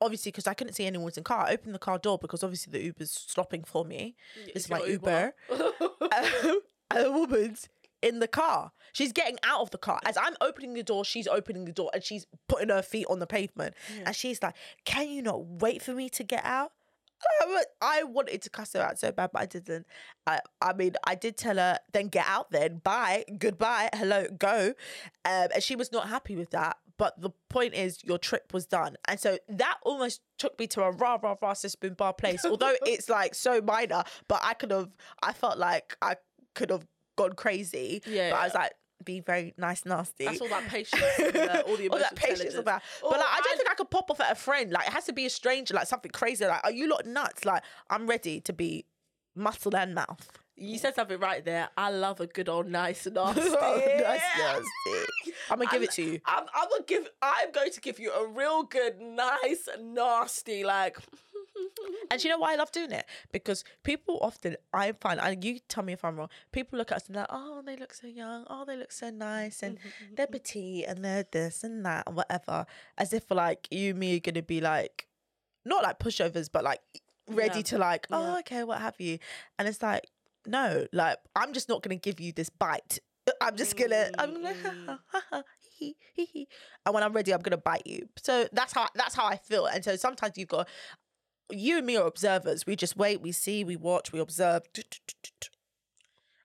[0.00, 1.46] obviously because I couldn't see anyone's in car.
[1.46, 4.16] I opened the car door because obviously the Uber's stopping for me.
[4.46, 5.34] This It's is my your Uber.
[6.00, 6.60] Um,
[6.90, 7.68] and the woman's
[8.02, 8.72] in the car.
[8.92, 10.00] She's getting out of the car.
[10.04, 13.18] As I'm opening the door, she's opening the door and she's putting her feet on
[13.20, 13.74] the pavement.
[14.04, 14.54] And she's like,
[14.84, 16.72] Can you not wait for me to get out?
[17.40, 19.86] I I wanted to cuss her out so bad, but I didn't.
[20.26, 22.78] I, I mean, I did tell her, then get out then.
[22.78, 23.24] Bye.
[23.38, 23.90] Goodbye.
[23.94, 24.26] Hello.
[24.38, 24.74] Go.
[25.24, 26.76] Um, and she was not happy with that.
[26.96, 28.96] But the point is, your trip was done.
[29.08, 32.44] And so that almost took me to a rah, rah, rah, spoon bar place.
[32.44, 34.90] Although it's like so minor, but I could have,
[35.22, 36.16] I felt like I
[36.54, 36.86] could have
[37.16, 38.00] gone crazy.
[38.06, 38.72] Yeah, But I was like,
[39.04, 40.24] be very nice, nasty.
[40.24, 42.80] That's all that patience and uh, all the all that patience about.
[43.02, 44.70] Oh, But like, I don't I- I could pop off at a friend.
[44.70, 46.46] Like, it has to be a stranger, like something crazy.
[46.46, 47.44] Like, are you lot nuts?
[47.44, 48.84] Like, I'm ready to be
[49.34, 50.30] muscle and mouth.
[50.56, 51.68] You said something right there.
[51.76, 53.40] I love a good old nice nasty.
[53.42, 55.32] Oh, that's nasty.
[55.50, 56.20] I'm gonna give it to you.
[56.24, 57.08] I'm, I'm gonna give.
[57.20, 60.98] I'm going to give you a real good, nice, nasty, like.
[62.10, 63.06] And you know why I love doing it?
[63.32, 66.96] Because people often, I find, and you tell me if I'm wrong, people look at
[66.96, 68.44] us and they're like, oh, they look so young.
[68.48, 69.62] Oh, they look so nice.
[69.62, 70.32] And mm-hmm, mm-hmm, they're mm-hmm.
[70.32, 72.66] petite and they're this and that and whatever.
[72.98, 75.08] As if like you and me are going to be like,
[75.64, 76.80] not like pushovers, but like
[77.28, 77.62] ready Yeah.
[77.62, 78.38] to like, oh, Yeah.
[78.40, 79.18] okay, what have you.
[79.58, 80.06] And it's like,
[80.46, 82.98] no, like, I'm just not going to give you this bite.
[83.40, 85.00] I'm just gonna, I'm gonna,
[85.78, 86.48] hee, hee, hee.
[86.84, 88.08] and when I'm ready, I'm gonna bite you.
[88.18, 89.66] So that's how that's how I feel.
[89.66, 90.68] And so sometimes you've got
[91.50, 92.66] you and me are observers.
[92.66, 94.62] We just wait, we see, we watch, we observe.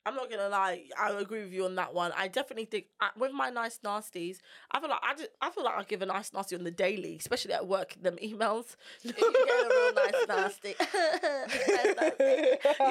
[0.05, 2.11] I'm not gonna lie, I agree with you on that one.
[2.17, 2.85] I definitely think
[3.17, 4.37] with my nice nasties,
[4.71, 6.71] I feel like I, just, I feel like I give a nice nasty on the
[6.71, 7.95] daily, especially at work.
[8.01, 10.75] Them emails, if you get a real nice nasty,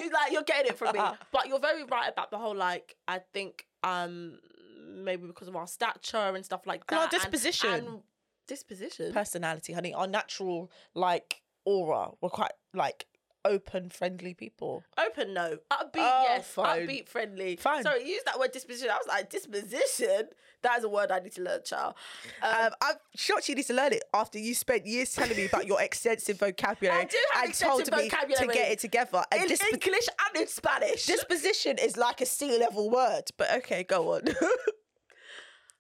[0.04, 1.00] you like you're getting it from me.
[1.32, 2.96] But you're very right about the whole like.
[3.09, 4.38] I think um
[4.86, 7.70] maybe because of our stature and stuff like that, And our disposition.
[7.70, 8.02] and
[8.46, 9.12] disposition.
[9.12, 12.10] Personality, honey, our natural like aura.
[12.20, 13.06] We're quite like
[13.44, 14.82] open, friendly people.
[14.98, 15.58] Open no.
[15.70, 16.48] Upbeat Oh, yes.
[16.48, 16.86] fine.
[16.86, 17.56] Upbeat friendly.
[17.56, 17.82] Fine.
[17.82, 18.90] Sorry, use that word disposition.
[18.90, 20.28] I was like, disposition?
[20.62, 21.94] That is a word I need to learn, child.
[22.42, 25.46] Um, Um, I'm shocked you need to learn it after you spent years telling me
[25.46, 29.22] about your extensive vocabulary I do have and told extensive me to get it together.
[29.30, 31.06] And in disp- English and in Spanish.
[31.06, 33.24] disposition is like a C level word.
[33.36, 34.22] But okay, go on.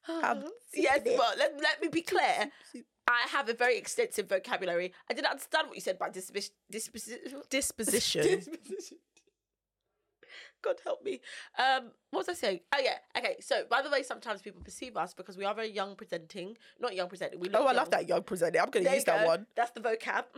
[0.08, 2.50] Um, yes, but let, let me be clear.
[3.08, 4.92] I have a very extensive vocabulary.
[5.10, 6.52] I didn't understand what you said by disposition.
[6.70, 7.18] Disposition.
[7.50, 8.22] disposition.
[8.22, 8.98] disposition.
[10.60, 11.20] God help me.
[11.56, 12.60] Um, what was I saying?
[12.74, 12.96] Oh yeah.
[13.16, 13.36] Okay.
[13.40, 16.56] So by the way, sometimes people perceive us because we are very young presenting.
[16.80, 17.38] Not young presenting.
[17.38, 17.76] We look Oh, I young.
[17.76, 18.58] love that young presenter.
[18.60, 19.26] I'm going to use you that go.
[19.26, 19.46] one.
[19.54, 20.24] That's the vocab.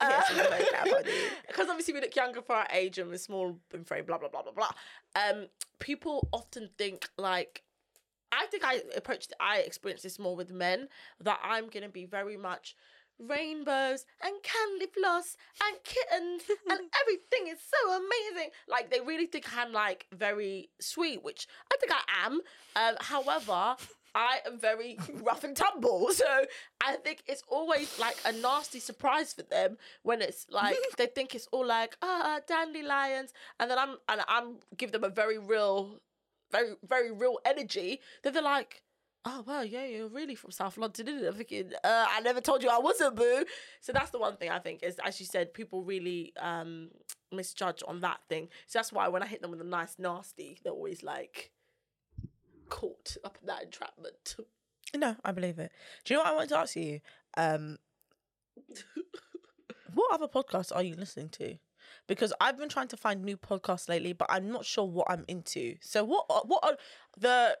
[0.00, 1.10] Yes, the vocab, honey.
[1.48, 4.28] Because obviously we look younger for our age and we're small and frame, blah blah
[4.28, 4.70] blah blah blah.
[5.16, 5.46] Um,
[5.78, 7.62] people often think like,
[8.32, 10.88] I think I approached, I experienced this more with men
[11.20, 12.76] that I'm gonna be very much
[13.18, 18.50] rainbows and candy floss and kittens and everything is so amazing.
[18.68, 22.40] Like they really think I'm like very sweet, which I think I am.
[22.76, 23.76] Um, however,
[24.14, 26.10] I am very rough and tumble.
[26.18, 26.44] So
[26.80, 31.34] I think it's always like a nasty surprise for them when it's like they think
[31.34, 36.00] it's all like ah dandelions, and then I'm and I'm give them a very real,
[36.50, 38.00] very very real energy.
[38.22, 38.82] Then they're like.
[39.24, 41.28] Oh well, yeah, you're really from South London, isn't it?
[41.28, 43.44] I'm thinking, uh, I never told you I wasn't, boo.
[43.80, 46.90] So that's the one thing I think is, as you said, people really um
[47.32, 48.48] misjudge on that thing.
[48.66, 51.50] So that's why when I hit them with a nice nasty, they're always like
[52.68, 54.36] caught up in that entrapment.
[54.94, 55.72] No, I believe it.
[56.04, 57.00] Do you know what I wanted to ask you?
[57.36, 57.78] Um,
[59.94, 61.58] what other podcasts are you listening to?
[62.06, 65.24] Because I've been trying to find new podcasts lately, but I'm not sure what I'm
[65.28, 65.76] into.
[65.80, 66.76] So, what are- what are
[67.18, 67.58] the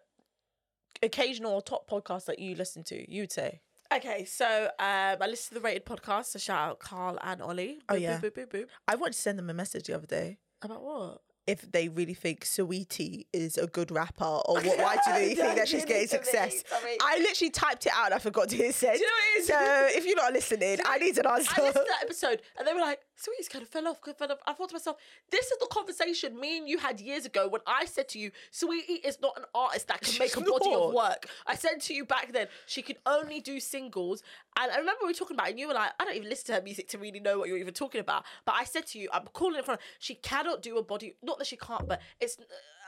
[1.02, 3.10] occasional or top podcasts that you listen to?
[3.10, 3.60] You would say.
[3.92, 6.26] Okay, so um, I listened to the rated podcast.
[6.26, 7.78] So shout out Carl and Ollie.
[7.88, 8.20] Oh, Boop, yeah.
[8.20, 8.66] boop, boop, boop, boop.
[8.86, 10.38] I wanted to send them a message the other day.
[10.60, 11.22] About what?
[11.46, 15.56] If they really think Saweetie is a good rapper, or what, why do they think
[15.56, 16.62] that she's getting me, success?
[17.00, 18.98] I literally typed it out and I forgot to hit send.
[18.98, 19.46] Do you know what it is?
[19.94, 21.50] So if you're not listening, I need an answer.
[21.56, 24.32] I listened to that episode and they were like, Saweetie's kind of fell off, fell
[24.32, 24.38] off.
[24.46, 24.96] I thought to myself,
[25.30, 28.30] this is the conversation me and you had years ago when I said to you,
[28.52, 30.80] Saweetie is not an artist that can make a body not.
[30.80, 31.26] of work.
[31.46, 34.22] I said to you back then, she could only do singles.
[34.58, 36.28] And I remember we were talking about it and you were like, I don't even
[36.28, 38.24] listen to her music to really know what you're even talking about.
[38.44, 41.38] But I said to you, I'm calling it from, she cannot do a body, not
[41.38, 42.38] that she can't, but it's,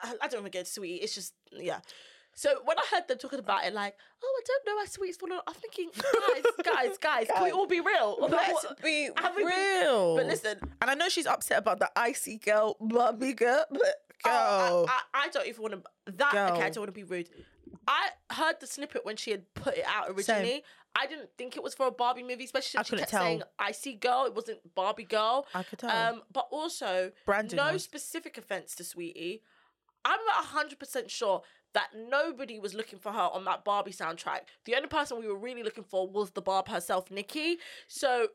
[0.03, 1.01] I I don't even get Saweetie.
[1.03, 1.81] It's just, yeah.
[2.35, 5.17] So when I heard them talking about it, like, oh, I don't know why Saweetie's
[5.17, 8.17] falling off, I'm thinking, guys, guys, guys, can we all be real?
[8.21, 9.53] Let's be have we been-
[9.83, 10.17] real.
[10.17, 13.81] But listen, and I know she's upset about the icy girl, mummy girl, but
[14.23, 14.33] girl.
[14.33, 16.13] Oh, I, I, I don't even want to.
[16.13, 17.29] That okay, I don't want to be rude.
[17.87, 20.63] I heard the snippet when she had put it out originally.
[20.97, 23.23] I didn't think it was for a Barbie movie, especially she kept tell.
[23.23, 25.47] saying "icy girl." It wasn't Barbie girl.
[25.55, 25.91] I could tell.
[25.91, 27.85] Um, but also, Brandon no was.
[27.85, 29.41] specific offense to Saweetie.
[30.05, 31.43] I'm not hundred percent sure
[31.75, 34.41] that nobody was looking for her on that Barbie soundtrack.
[34.65, 37.59] The only person we were really looking for was the Barb herself, Nicki.
[37.89, 38.29] So.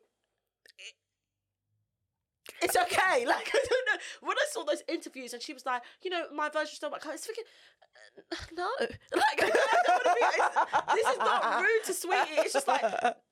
[0.80, 0.96] it-
[2.62, 3.26] It's okay.
[3.26, 4.28] Like I don't know.
[4.28, 7.02] When I saw those interviews and she was like, you know, my version still might
[7.06, 7.44] it's thinking,
[8.32, 8.70] uh, no.
[8.80, 12.46] Like I don't wanna be, this is not rude to Saweetie.
[12.46, 12.82] It's just like,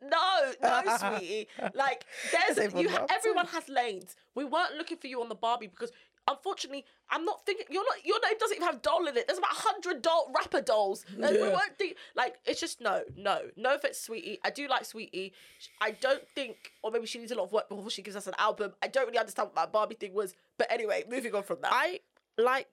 [0.01, 1.47] no, no, Saweetie.
[1.73, 2.89] Like there's you.
[3.09, 4.15] Everyone has lanes.
[4.35, 5.91] We weren't looking for you on the Barbie because.
[6.25, 8.05] Unfortunately, I'm not thinking you're not.
[8.05, 9.27] Your name doesn't even have doll in it.
[9.27, 11.03] There's about hundred doll rapper dolls.
[11.17, 11.53] Like, we Yeah.
[11.53, 14.37] weren't think like it's just no, no, no offense, Saweetie.
[14.43, 15.33] I do like Saweetie.
[15.81, 18.25] I don't think, or maybe she needs a lot of work before she gives us
[18.27, 18.73] an album.
[18.81, 20.33] I don't really understand what that Barbie thing was.
[20.57, 21.71] But anyway, moving on from that.
[21.73, 21.99] I
[22.37, 22.67] like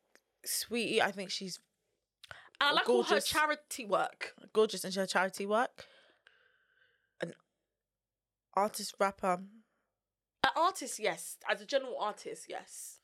[0.46, 1.00] Saweetie.
[1.00, 1.58] I think she's
[2.60, 3.26] And I like all her gorgeous.
[3.28, 4.34] charity work.
[4.52, 5.86] gorgeous and has charity work.
[7.20, 7.34] An
[8.54, 9.40] artist rapper.
[10.44, 11.36] An artist, yes.
[11.50, 12.99] As a general artist, yes.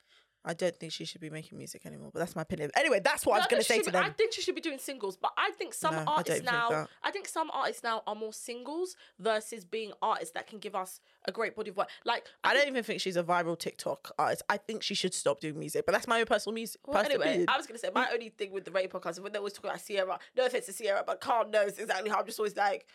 [0.46, 2.70] I don't think she should be making music anymore, but that's my opinion.
[2.76, 4.04] Anyway, that's what I was going to say to be- them.
[4.04, 6.68] I think she should be doing singles, but I think some No, artists think now.
[6.70, 6.88] that.
[7.02, 11.00] I think some artists now are more singles versus being artists that can give us
[11.26, 11.88] a great body of work.
[12.04, 14.42] Like I think- don't even think she's a viral TikTok artist.
[14.48, 16.80] I think she should stop doing music, but that's my own personal music.
[16.86, 17.48] Well, personal anyway, opinion.
[17.50, 19.52] I was gonna say my only thing with the rated podcast is when they always
[19.52, 20.18] talk about Sierra.
[20.36, 22.86] No offense to Sierra, but Carl knows exactly how I'm just always like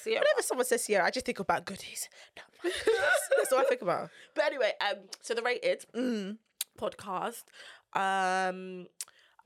[0.00, 0.20] Sierra.
[0.20, 2.08] Whenever someone says Sierra, I just think about goodies.
[2.36, 2.70] No,
[3.36, 4.10] that's all I think about.
[4.34, 6.38] But anyway, um, so the rated Mm.
[6.78, 7.44] Podcast.
[7.94, 8.86] Um,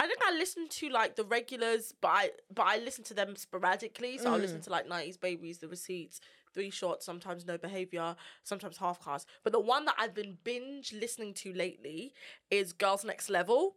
[0.01, 3.35] I think I listen to like the regulars, but I but I listen to them
[3.37, 4.17] sporadically.
[4.19, 4.43] So I'll Mm.
[4.43, 6.21] listen to like nineties babies, the receipts,
[6.55, 8.15] three shots, sometimes no behavior,
[8.45, 9.27] sometimes half cast.
[9.43, 12.15] But the one that I've been binge listening to lately
[12.51, 13.75] is Girls Next Level.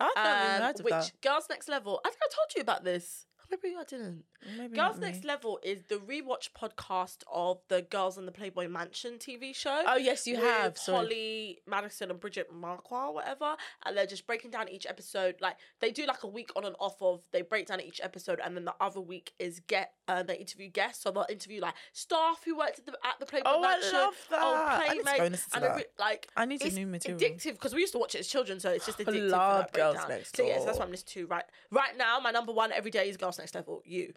[0.00, 1.12] I've never um, heard of which that.
[1.20, 2.00] Girls Next Level?
[2.04, 3.26] I think I told you about this.
[3.50, 4.24] Maybe I didn't.
[4.56, 5.24] Maybe Girls Next.
[5.24, 9.82] Level is the rewatch podcast of the Girls in the Playboy Mansion TV show.
[9.86, 10.78] Oh yes, you have.
[10.78, 10.96] Sorry.
[10.98, 15.36] Holly Madison and Bridget Marquardt, whatever, and they're just breaking down each episode.
[15.40, 17.20] Like they do like a week on and off of.
[17.32, 20.68] They break down each episode, and then the other week is get uh, they interview
[20.68, 21.02] guests.
[21.02, 23.92] So they'll interview like staff who worked at the at the Playboy Oh, I Mansion,
[23.92, 24.42] love that.
[24.42, 25.34] old I need to go and
[25.64, 25.76] that.
[25.76, 27.20] re- like I need some it's new material.
[27.20, 29.30] addictive because we used to watch it as children, so it's just addictive.
[29.30, 30.08] for love Girls breakdown.
[30.16, 30.80] Next So yes, that's Door.
[30.80, 32.20] what I'm listening to right right now.
[32.20, 33.82] My number one every day is Girls Next Level.
[33.84, 34.12] You.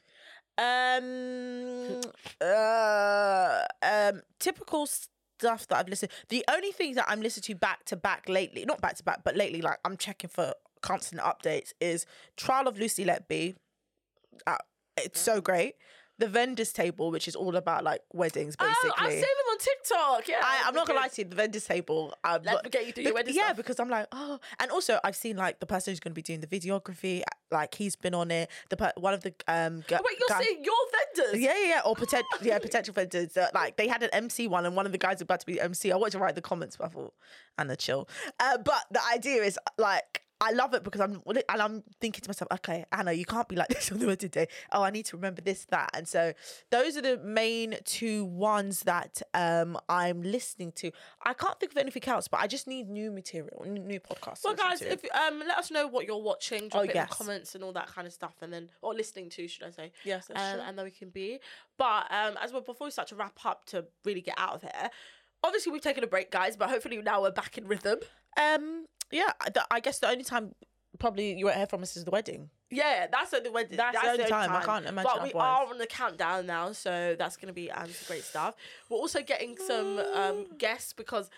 [0.58, 2.02] Um,
[2.41, 6.12] uh, um, typical stuff that I've listened.
[6.30, 9.22] The only thing that I'm listening to back to back lately, not back to back,
[9.24, 12.06] but lately, like I'm checking for constant updates, is
[12.38, 13.56] Trial of Lucy Letby.
[14.45, 14.58] Uh,
[14.97, 15.76] it's so great.
[16.20, 18.91] The Vendors Table, which is all about like weddings, basically.
[18.91, 20.28] Oh, I've seen them on TikTok.
[20.28, 22.14] Yeah, I, I'm not gonna lie to you, the vendors table.
[22.24, 23.58] Um, Let's get you through your wedding Yeah, stuff.
[23.58, 26.41] because I'm like, oh, and also I've seen like the person who's gonna be doing
[26.41, 28.49] the videography, like he's been on it.
[28.70, 30.76] The one of the um, gu- wait, you're guy- saying your
[31.16, 31.41] vendors?
[31.41, 33.36] yeah, yeah, yeah, or potential, yeah, potential vendors.
[33.38, 35.45] Uh, like they had an MC one, and one of the guys was about to
[35.45, 35.91] be MC.
[35.91, 37.14] I wanted to write the comments, but I thought,
[37.58, 38.08] and the chill.
[38.39, 40.24] Uh, but the idea is like.
[40.41, 43.55] I love it because I'm and I'm thinking to myself, okay, Anna, you can't be
[43.55, 44.47] like this on the wedding day.
[44.71, 46.33] Oh, I need to remember this, that, and so
[46.71, 50.91] those are the main two ones that um I'm listening to.
[51.23, 54.43] I can't think of anything else, but I just need new material, new podcasts.
[54.43, 54.91] Well, guys, to.
[54.91, 57.09] if um, let us know what you're watching, drop Oh, it in yes.
[57.09, 59.69] the comments and all that kind of stuff, and then or listening to, should I
[59.69, 59.91] say?
[60.03, 60.63] Yes, that's um, true.
[60.67, 61.39] and then we can be.
[61.77, 64.61] But um, as well, before we start to wrap up to really get out of
[64.63, 64.89] here,
[65.43, 67.99] obviously we've taken a break, guys, but hopefully now we're back in rhythm.
[68.37, 70.53] um, yeah, I- the, I guess the only time
[70.99, 72.49] probably you won't hear from us is the wedding.
[72.70, 73.76] Yeah, that's at the wedding.
[73.78, 74.51] That's the only time.
[74.51, 75.45] I can't imagine But we otherwise.
[75.68, 78.55] are on the countdown now, so that's going to be um, great stuff.
[78.89, 81.30] We're also getting some um, guests because.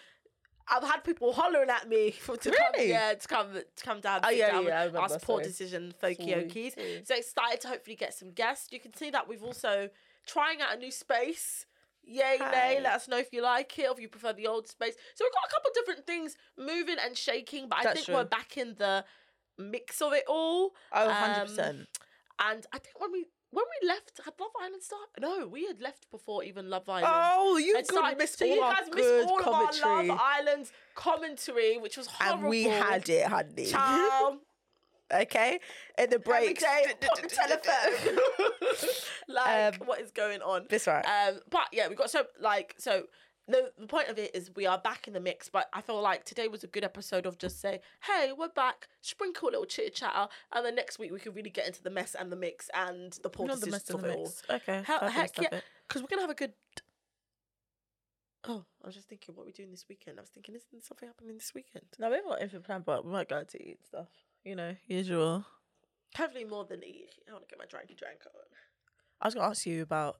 [0.66, 2.88] I've had people hollering at me for to come, Really?
[2.92, 4.22] yeah, to come to come down.
[4.24, 5.44] Oh, yeah, down yeah, I with remember, us poor sorry.
[5.44, 6.76] decision folky Sorry, okies.
[6.76, 7.02] sorry.
[7.04, 8.72] So excited to hopefully get some guests.
[8.72, 9.90] You can see that we've also
[10.26, 11.66] trying out a new space.
[12.06, 12.52] Yay, Hi.
[12.52, 12.80] nay!
[12.82, 14.96] Let us know if you like it or if you prefer the old space.
[15.16, 18.16] So we've got a couple of different things moving and shaking, but I That's think
[18.18, 19.06] we're back in the
[19.58, 20.74] mix of it all.
[20.92, 21.16] Oh, Um,
[21.48, 21.88] 100%.
[22.40, 25.10] And I think when we when we left, had Love Island start?
[25.20, 27.06] No, we had left before even Love Island.
[27.08, 28.18] Oh, you had could started.
[28.18, 29.82] miss so all you our guys missed all commentary.
[29.84, 32.40] of our Love Island commentary, which was horrible.
[32.42, 33.68] and we had it, honey.
[33.68, 34.40] Child,
[35.12, 35.60] okay,
[35.98, 36.60] in the break.
[36.60, 38.18] day, pop the telephone.
[39.28, 40.66] like, Um, what is going on?
[40.70, 41.04] This right.
[41.06, 43.04] Um, but yeah, we got so like so.
[43.46, 46.02] The, the point of it is we are back in the mix, but I feel
[46.02, 49.66] like today was a good episode of just saying, "Hey, we're back." Sprinkle a little
[49.66, 52.38] chitter chatter, and then next week we can really get into the mess and the
[52.38, 54.24] mix and the poor the mess in of the it all.
[54.24, 54.44] mix.
[54.50, 54.82] Okay.
[54.86, 56.54] Hell, heck yeah, because we're gonna have a good.
[58.46, 60.20] Oh, I was just thinking what are we're doing this weekend.
[60.20, 61.86] I was thinking, isn't something happening this weekend?
[62.00, 64.08] No, we haven't got anything planned, but we might go out to eat stuff.
[64.44, 65.46] You know, usual.
[66.18, 67.10] Hopefully more than eat.
[67.28, 68.32] I want to get my dranky drank on.
[69.22, 70.18] I was gonna ask you about,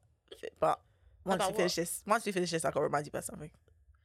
[0.60, 0.80] but
[1.26, 1.76] once About we finish what?
[1.82, 3.52] this, once we finish this, I gotta remind you about something.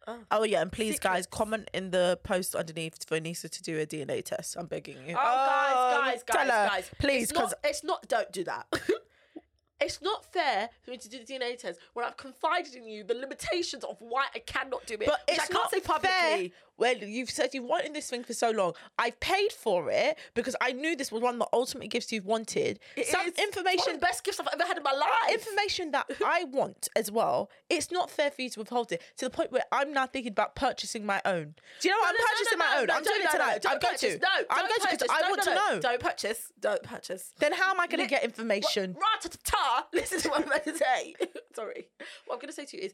[0.06, 0.18] Oh.
[0.30, 1.26] Oh yeah, and please, guys, Secrets.
[1.28, 4.56] comment in the post underneath for Nisa to do a DNA test.
[4.58, 5.12] I'm begging you.
[5.12, 6.90] Oh, guys, oh, guys, tell guys, her, guys.
[6.98, 8.66] please, It's because not, it's not, don't do that.
[9.80, 13.04] it's not fair for me to do the DNA test when I've confided in you
[13.04, 15.06] the limitations of why I cannot do it.
[15.06, 16.10] But which it's I can't not say publicly.
[16.10, 16.48] fair.
[16.78, 18.72] Well, you've said you've wanted this thing for so long.
[18.98, 22.24] I've paid for it because I knew this was one of the ultimate gifts you've
[22.24, 22.78] wanted.
[22.96, 25.32] It Some is one of information, the best gifts I've ever had in my life.
[25.32, 27.50] information that I want as well.
[27.68, 30.32] It's not fair for you to withhold it to the point where I'm now thinking
[30.32, 31.54] about purchasing my own.
[31.80, 32.04] Do you know what?
[32.04, 32.90] No, I'm no, purchasing no, my own.
[32.90, 33.66] I'm doing it tonight.
[33.68, 34.18] I'm going to.
[34.18, 35.08] No, I'm going to because.
[35.10, 35.80] I want to know.
[35.80, 36.52] Don't purchase.
[36.60, 37.32] Don't purchase.
[37.38, 38.94] Then how am I going to get information?
[38.94, 39.86] Ra-ta-ta-ta.
[39.92, 41.14] Listen to what I'm going to say.
[41.54, 41.88] Sorry.
[42.26, 42.92] What I'm going to say to you is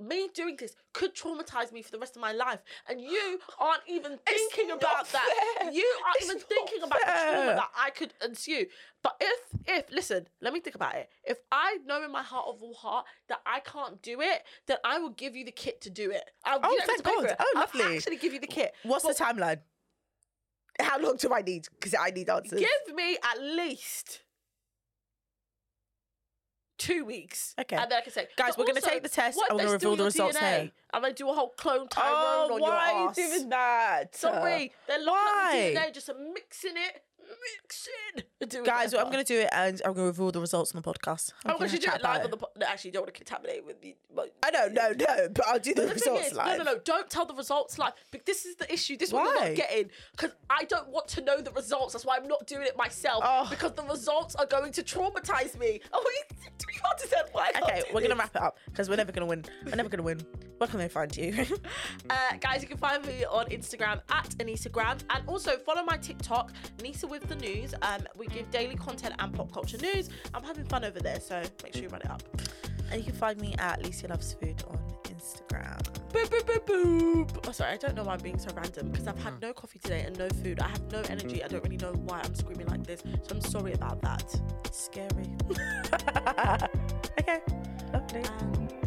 [0.00, 2.60] me doing this could traumatize me for the rest of my life.
[2.88, 3.21] And you
[3.58, 5.56] aren't even thinking about that.
[5.60, 5.72] fair.
[5.72, 8.66] You aren't It's even thinking about the trauma that I could ensue.
[9.02, 11.08] But if, if, listen, let me think about it.
[11.24, 14.76] If I know in my heart of all heart that I can't do it, then
[14.84, 16.22] I will give you the kit to do it.
[16.44, 17.30] I'll, Oh, you thank to pay for God.
[17.30, 17.36] it.
[17.40, 17.96] Oh, I'll lovely.
[17.96, 18.74] actually give you the kit.
[18.84, 19.58] What's But the timeline?
[20.80, 21.66] How long do I need?
[21.78, 22.58] Because I need answers.
[22.60, 24.22] Give me at least
[26.82, 27.54] two weeks.
[27.60, 27.76] Okay.
[27.76, 29.58] And then I can say, Guys, we're gonna also, take the test what if and
[29.58, 30.70] we're they gonna steal reveal the your results DNA here.
[30.92, 33.18] And they do a whole clone Tyrone oh, on why your are ass.
[33.18, 34.16] you doing that?
[34.16, 35.74] Sorry, they're looking at the Why?
[35.76, 37.02] DNA, just mixing it,
[37.62, 38.64] mixing.
[38.64, 40.92] Guys, I'm going to do it and I'm going to reveal the results on the
[40.92, 41.32] podcast.
[41.46, 42.36] Oh, I'm because gonna you do it live on the.
[42.36, 42.58] podcast.
[42.58, 43.94] no, actually, you don't want to contaminate with the.
[44.14, 46.58] But I know, no, no, but I'll do the, the results is, live.
[46.58, 47.92] no, no, no, don't tell the results live.
[48.10, 48.96] But this is the issue.
[48.96, 51.92] This is what you're not getting because I don't want to know the results.
[51.92, 53.46] That's why I'm not doing it myself Oh.
[53.48, 55.80] because the results are going to traumatize me.
[55.92, 57.48] Oh, you, do you understand why?
[57.48, 59.44] I can't Okay, we're gonna wrap it up because we're never gonna win.
[59.64, 60.20] We're never gonna win.
[60.58, 61.44] Where can they find you?
[62.10, 66.52] Uh, guys, you can find me on Instagram at Anisagram and also follow my TikTok,
[66.82, 67.74] Nisa with the News.
[67.82, 70.10] Um, we give daily content and pop culture news.
[70.34, 72.22] I'm having fun over there, so make sure you run it up.
[72.90, 75.80] and you can find me at Licia Loves Food on Instagram.
[76.10, 77.48] Boop, boop, boop, boop.
[77.48, 79.78] Oh, sorry, I don't know why I'm being so random because I've had no coffee
[79.78, 80.60] today and no food.
[80.60, 81.42] I have no energy.
[81.42, 84.40] I don't really know why I'm screaming like this, so I'm sorry about that.
[84.64, 85.08] It's Scary.
[87.18, 87.40] okay,
[87.92, 88.24] lovely.
[88.24, 88.81] Um,